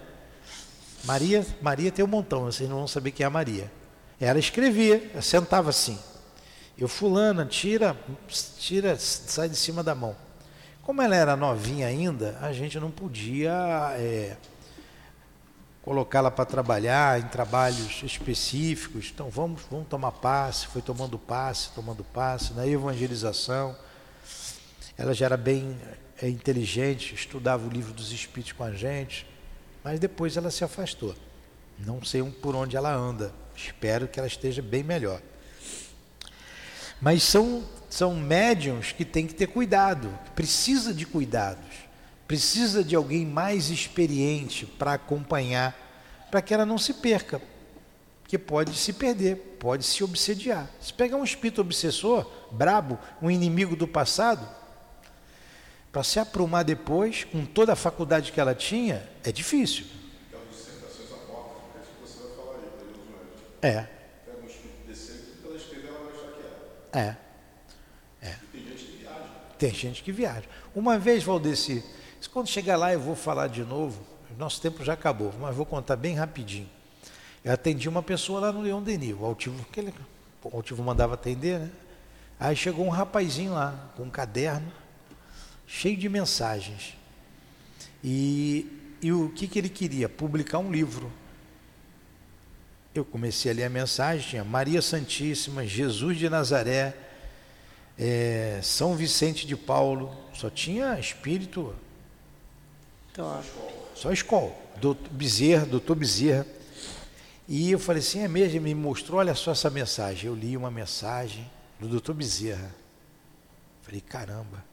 [1.06, 3.72] Maria, Maria tem um montão, vocês não vão saber quem é a Maria.
[4.20, 5.98] Ela escrevia, sentava assim.
[6.80, 7.94] Eu fulana, tira,
[8.58, 10.16] tira, sai de cima da mão.
[10.82, 13.52] Como ela era novinha ainda, a gente não podia
[13.98, 14.38] é,
[15.82, 19.12] colocá-la para trabalhar em trabalhos específicos.
[19.14, 23.76] Então vamos, vamos tomar passe, foi tomando passe, tomando passe, na evangelização.
[24.98, 25.78] Ela já era bem
[26.22, 29.28] é, inteligente, estudava o livro dos Espíritos com a gente,
[29.84, 31.14] mas depois ela se afastou.
[31.78, 33.34] Não sei por onde ela anda.
[33.54, 35.22] Espero que ela esteja bem melhor.
[37.02, 41.90] Mas são, são médiums que têm que ter cuidado, precisa de cuidados
[42.30, 45.76] precisa de alguém mais experiente para acompanhar,
[46.30, 47.42] para que ela não se perca,
[48.28, 50.70] que pode se perder, pode se obsediar.
[50.80, 54.48] Se pegar um espírito obsessor, brabo, um inimigo do passado,
[55.92, 59.88] para se aprumar depois, com toda a faculdade que ela tinha, é difícil.
[63.60, 63.88] É.
[66.94, 67.16] É.
[68.22, 68.36] É.
[69.58, 70.46] Tem gente que viaja.
[70.74, 71.84] Uma vez, Valdeci,
[72.32, 74.02] quando chegar lá eu vou falar de novo.
[74.38, 76.70] Nosso tempo já acabou, mas vou contar bem rapidinho.
[77.44, 79.94] Eu atendi uma pessoa lá no Leão Denis, o Altivo, aquele,
[80.44, 81.72] o Altivo mandava atender, né?
[82.40, 84.72] Aí chegou um rapazinho lá, com um caderno,
[85.68, 86.96] cheio de mensagens.
[88.04, 90.08] E, e o que, que ele queria?
[90.08, 91.12] Publicar um livro.
[92.94, 96.96] Eu comecei a ler a mensagem, tinha Maria Santíssima, Jesus de Nazaré,
[97.98, 101.76] é, São Vicente de Paulo, só tinha espírito,
[103.14, 103.46] Top.
[103.94, 106.46] só escola, doutor Bezerra, doutor Bezerra.
[107.48, 110.28] E eu falei assim, é mesmo, ele me mostrou, olha só essa mensagem.
[110.28, 112.74] Eu li uma mensagem do doutor Bezerra.
[113.82, 114.64] Falei, caramba.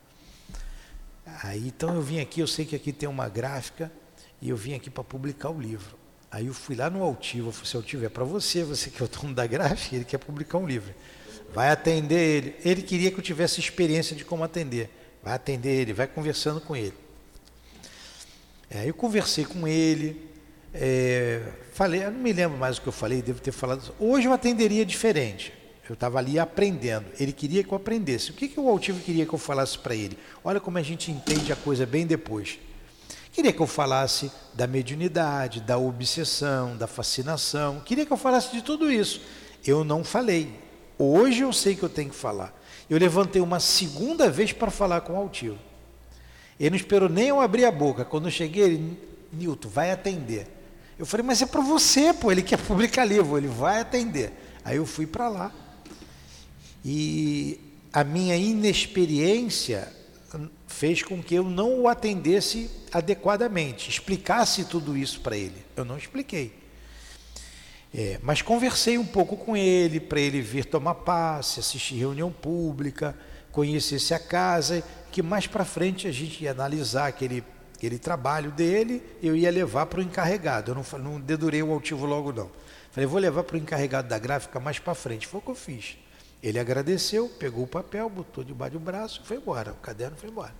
[1.42, 3.90] Aí então eu vim aqui, eu sei que aqui tem uma gráfica,
[4.40, 5.96] e eu vim aqui para publicar o livro.
[6.30, 9.02] Aí eu fui lá no Altivo, eu falei assim, Altivo, é para você, você que
[9.02, 10.92] é o dono da gráfica, ele quer publicar um livro.
[11.54, 12.56] Vai atender ele.
[12.64, 14.90] Ele queria que eu tivesse experiência de como atender.
[15.22, 16.94] Vai atender ele, vai conversando com ele.
[18.68, 20.28] É, eu conversei com ele,
[20.74, 21.40] é,
[21.72, 23.94] falei, eu não me lembro mais o que eu falei, devo ter falado.
[23.98, 25.52] Hoje eu atenderia diferente.
[25.88, 27.06] Eu estava ali aprendendo.
[27.18, 28.32] Ele queria que eu aprendesse.
[28.32, 30.18] O que, que o Altivo queria que eu falasse para ele?
[30.42, 32.58] Olha como a gente entende a coisa bem depois.
[33.36, 37.80] Queria que eu falasse da mediunidade, da obsessão, da fascinação.
[37.80, 39.20] Queria que eu falasse de tudo isso.
[39.66, 40.58] Eu não falei.
[40.98, 42.58] Hoje eu sei que eu tenho que falar.
[42.88, 45.58] Eu levantei uma segunda vez para falar com o Altivo.
[46.58, 48.06] Ele não esperou nem eu abrir a boca.
[48.06, 48.98] Quando eu cheguei, ele,
[49.30, 50.46] Nilton, vai atender.
[50.98, 52.32] Eu falei, mas é para você, pô.
[52.32, 54.32] Ele quer publicar livro, ele vai atender.
[54.64, 55.52] Aí eu fui para lá.
[56.82, 57.60] E
[57.92, 59.94] a minha inexperiência
[60.66, 65.64] fez com que eu não o atendesse adequadamente, explicasse tudo isso para ele.
[65.76, 66.52] Eu não expliquei.
[67.94, 73.16] É, mas conversei um pouco com ele, para ele vir tomar passe, assistir reunião pública,
[73.50, 77.42] conhecesse a casa, que mais para frente a gente ia analisar aquele,
[77.74, 80.72] aquele trabalho dele, eu ia levar para o encarregado.
[80.72, 82.50] Eu não, não dedurei o altivo logo não.
[82.90, 85.26] Falei, vou levar para o encarregado da gráfica mais para frente.
[85.26, 85.96] Foi o que eu fiz.
[86.42, 89.72] Ele agradeceu, pegou o papel, botou debaixo do braço e foi embora.
[89.72, 90.54] O caderno foi embora.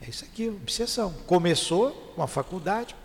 [0.00, 1.12] É isso aqui, obsessão.
[1.26, 2.96] Começou uma faculdade.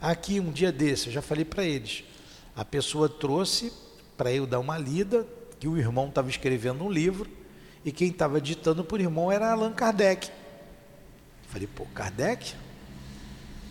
[0.00, 2.04] Aqui, um dia desse, eu já falei para eles.
[2.56, 3.72] A pessoa trouxe
[4.16, 5.26] para eu dar uma lida,
[5.58, 7.30] que o irmão estava escrevendo um livro,
[7.84, 10.30] e quem estava ditando por irmão era Allan Kardec.
[11.48, 12.54] Falei, pô, Kardec?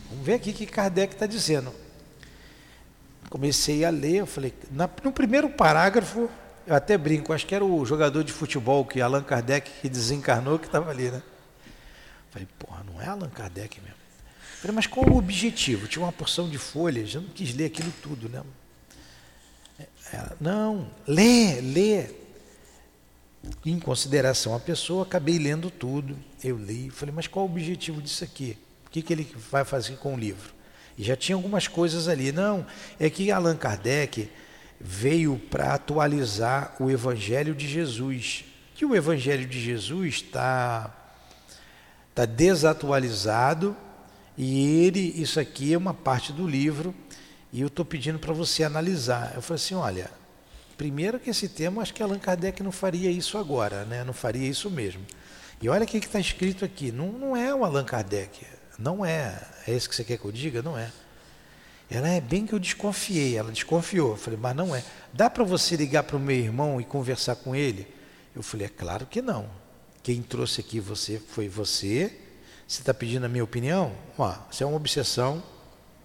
[0.09, 1.73] Vamos ver aqui o que Kardec está dizendo.
[3.30, 4.53] Comecei a ler, eu falei,
[5.03, 6.30] no primeiro parágrafo,
[6.70, 10.59] eu até brinco, acho que era o jogador de futebol que Allan Kardec que desencarnou
[10.59, 11.24] que estava ali, né?
[12.30, 13.97] Falei, porra, não é Allan Kardec mesmo.
[14.61, 15.88] Falei, mas qual o objetivo?
[15.88, 18.43] Tinha uma porção de folhas, eu não quis ler aquilo tudo, né?
[20.13, 22.05] Ela, não, lê, lê.
[23.65, 26.15] Em consideração à pessoa, acabei lendo tudo.
[26.43, 28.55] Eu li, falei, mas qual o objetivo disso aqui?
[28.86, 30.53] O que, que ele vai fazer com o livro?
[30.95, 32.32] E já tinha algumas coisas ali.
[32.32, 32.63] Não,
[32.99, 34.30] é que Allan Kardec
[34.80, 38.45] veio para atualizar o Evangelho de Jesus.
[38.75, 40.95] Que o Evangelho de Jesus está
[42.15, 43.75] tá desatualizado
[44.38, 46.95] e ele, isso aqui é uma parte do livro
[47.51, 49.34] e eu estou pedindo para você analisar.
[49.36, 50.09] Eu falei assim, olha,
[50.77, 54.03] primeiro que esse tema, acho que Allan Kardec não faria isso agora, né?
[54.03, 55.05] não faria isso mesmo.
[55.61, 58.45] E olha o que está escrito aqui, não, não é o Allan Kardec,
[58.77, 59.38] não é.
[59.67, 60.61] É isso que você quer que eu diga?
[60.61, 60.89] Não é.
[61.89, 64.11] Ela é bem que eu desconfiei, ela desconfiou.
[64.11, 64.83] Eu falei, mas não é.
[65.11, 67.87] Dá para você ligar para o meu irmão e conversar com ele?
[68.35, 69.49] Eu falei, é claro que não.
[70.03, 72.15] Quem trouxe aqui você foi você.
[72.67, 73.91] Você está pedindo a minha opinião?
[74.17, 75.41] Ó, isso é uma obsessão.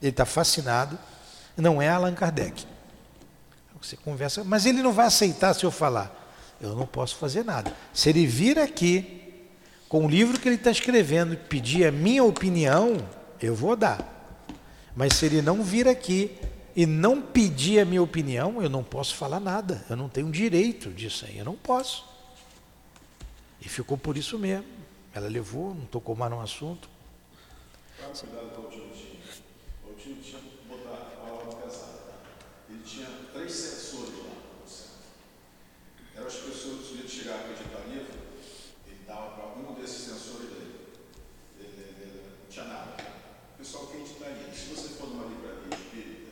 [0.01, 0.99] Ele está fascinado.
[1.57, 2.67] Não é Allan Kardec.
[3.81, 6.25] Você conversa, mas ele não vai aceitar se eu falar.
[6.59, 7.75] Eu não posso fazer nada.
[7.93, 9.45] Se ele vir aqui
[9.91, 12.97] com o livro que ele está escrevendo e pedir a minha opinião,
[13.39, 14.14] eu vou dar.
[14.97, 16.37] Mas se ele não vir aqui
[16.77, 19.85] e não pedir a minha opinião, eu não posso falar nada.
[19.91, 21.39] Eu não tenho direito disso aí.
[21.39, 22.05] Eu não posso.
[23.61, 24.67] E ficou por isso mesmo.
[25.13, 26.89] Ela levou, não tocou mais no assunto.
[29.87, 30.91] O tio tinha que botar
[31.25, 32.15] a aula pesada.
[32.69, 34.25] Ele tinha três sensores lá
[34.63, 34.95] no centro.
[36.17, 38.13] Eram as pessoas que chegavam a acreditar livro,
[38.87, 40.75] ele dava para um desses sensores dele.
[41.59, 42.97] Ele, ele- ele não tinha nada.
[43.55, 44.53] O pessoal que editaria.
[44.53, 46.31] Se você for numa livraria espírita,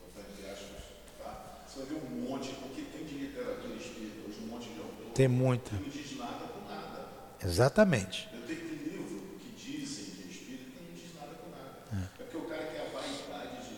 [0.00, 0.82] botar entre aspas,
[1.18, 1.64] tá?
[1.68, 5.05] Você vai ver um monte, porque tem de literatura espírita, hoje um monte de autor.
[5.16, 5.74] Tem muita.
[5.74, 7.06] Não diz nada com nada.
[7.44, 8.28] Exatamente.
[8.34, 12.10] Eu tenho que livro que dizem que é espírita e não diz nada com nada.
[12.20, 13.68] É porque o cara quer a vaidade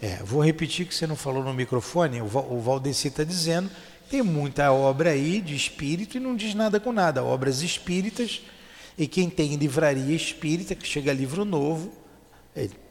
[0.00, 0.06] de.
[0.06, 3.70] É, vou repetir que você não falou no microfone, o, Val- o Valdeci está dizendo,
[4.10, 8.40] tem muita obra aí de espírito e não diz nada com nada, obras espíritas,
[8.96, 11.92] e quem tem livraria espírita, que chega livro novo,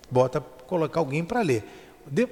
[0.10, 1.64] bota, colocar alguém para ler.
[2.08, 2.28] De-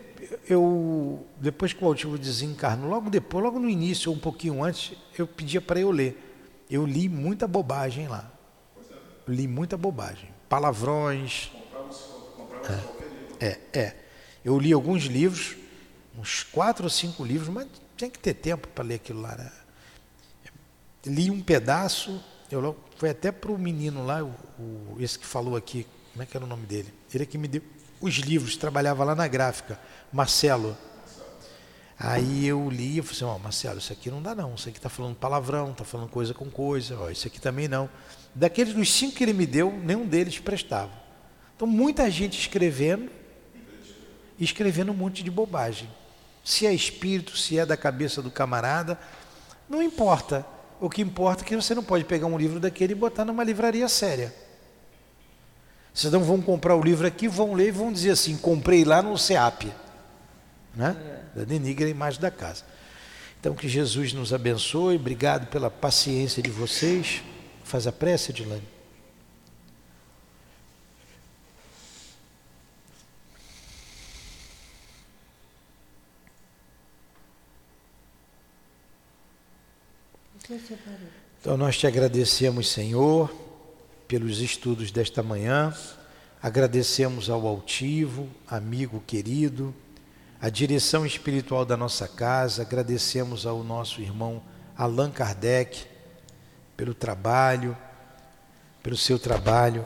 [0.49, 4.97] eu, depois que o Altivo desencarnou, logo depois, logo no início, ou um pouquinho antes,
[5.18, 6.24] eu pedia para eu ler.
[6.70, 8.32] Eu li muita bobagem lá.
[9.28, 10.30] Li muita bobagem.
[10.49, 11.51] Palavrões,
[13.39, 13.95] é, é.
[14.43, 15.55] Eu li alguns livros,
[16.18, 19.36] uns quatro ou cinco livros, mas tinha que ter tempo para ler aquilo lá.
[19.36, 19.51] Né?
[21.05, 25.55] Li um pedaço, eu foi até para o menino lá, o, o, esse que falou
[25.55, 26.93] aqui, como é que era o nome dele?
[27.13, 27.61] Ele é que me deu
[28.00, 29.80] os livros, trabalhava lá na gráfica,
[30.12, 30.78] Marcelo.
[32.00, 34.78] Aí eu li e falei assim, ó, Marcelo, isso aqui não dá não, isso aqui
[34.78, 37.89] está falando palavrão, está falando coisa com coisa, ó, isso aqui também não.
[38.36, 40.91] Daqueles dos cinco que ele me deu, nenhum deles prestava.
[41.56, 43.10] Então muita gente escrevendo,
[44.39, 45.89] escrevendo um monte de bobagem.
[46.43, 49.00] Se é espírito, se é da cabeça do camarada,
[49.68, 50.45] não importa.
[50.80, 53.43] O que importa é que você não pode pegar um livro daquele e botar numa
[53.43, 54.34] livraria séria.
[55.98, 59.02] Vocês não vão comprar o livro aqui, vão ler e vão dizer assim, comprei lá
[59.02, 59.64] no SEAP.
[60.76, 60.95] Né?
[61.36, 61.43] É.
[61.43, 62.64] Denigra a imagem da casa.
[63.39, 67.24] Então que Jesus nos abençoe, obrigado pela paciência de vocês.
[67.64, 68.62] Faz a prece, Edilane.
[81.41, 83.47] Então nós te agradecemos, Senhor
[84.08, 85.74] pelos estudos desta manhã.
[86.41, 89.74] Agradecemos ao altivo, amigo querido,
[90.39, 94.41] a direção espiritual da nossa casa, agradecemos ao nosso irmão
[94.78, 95.88] Allan Kardec
[96.76, 97.76] pelo trabalho,
[98.84, 99.84] pelo seu trabalho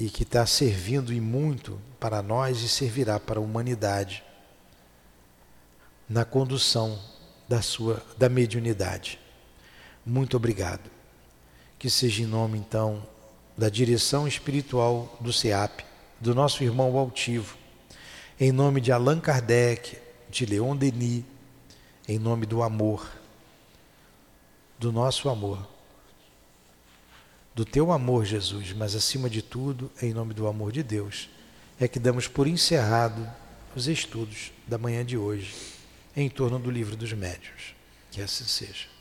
[0.00, 4.24] e que está servindo e muito para nós e servirá para a humanidade
[6.08, 6.98] na condução
[7.46, 9.20] da sua da mediunidade.
[10.04, 11.01] Muito obrigado
[11.82, 13.04] que seja em nome então
[13.58, 15.80] da direção espiritual do SEAP,
[16.20, 17.58] do nosso irmão altivo,
[18.38, 19.98] em nome de Allan Kardec,
[20.30, 21.24] de Leon Denis,
[22.06, 23.10] em nome do amor,
[24.78, 25.68] do nosso amor,
[27.52, 31.28] do teu amor, Jesus, mas acima de tudo, em nome do amor de Deus,
[31.80, 33.28] é que damos por encerrado
[33.74, 35.52] os estudos da manhã de hoje
[36.14, 37.74] em torno do livro dos médios.
[38.12, 38.91] Que assim seja.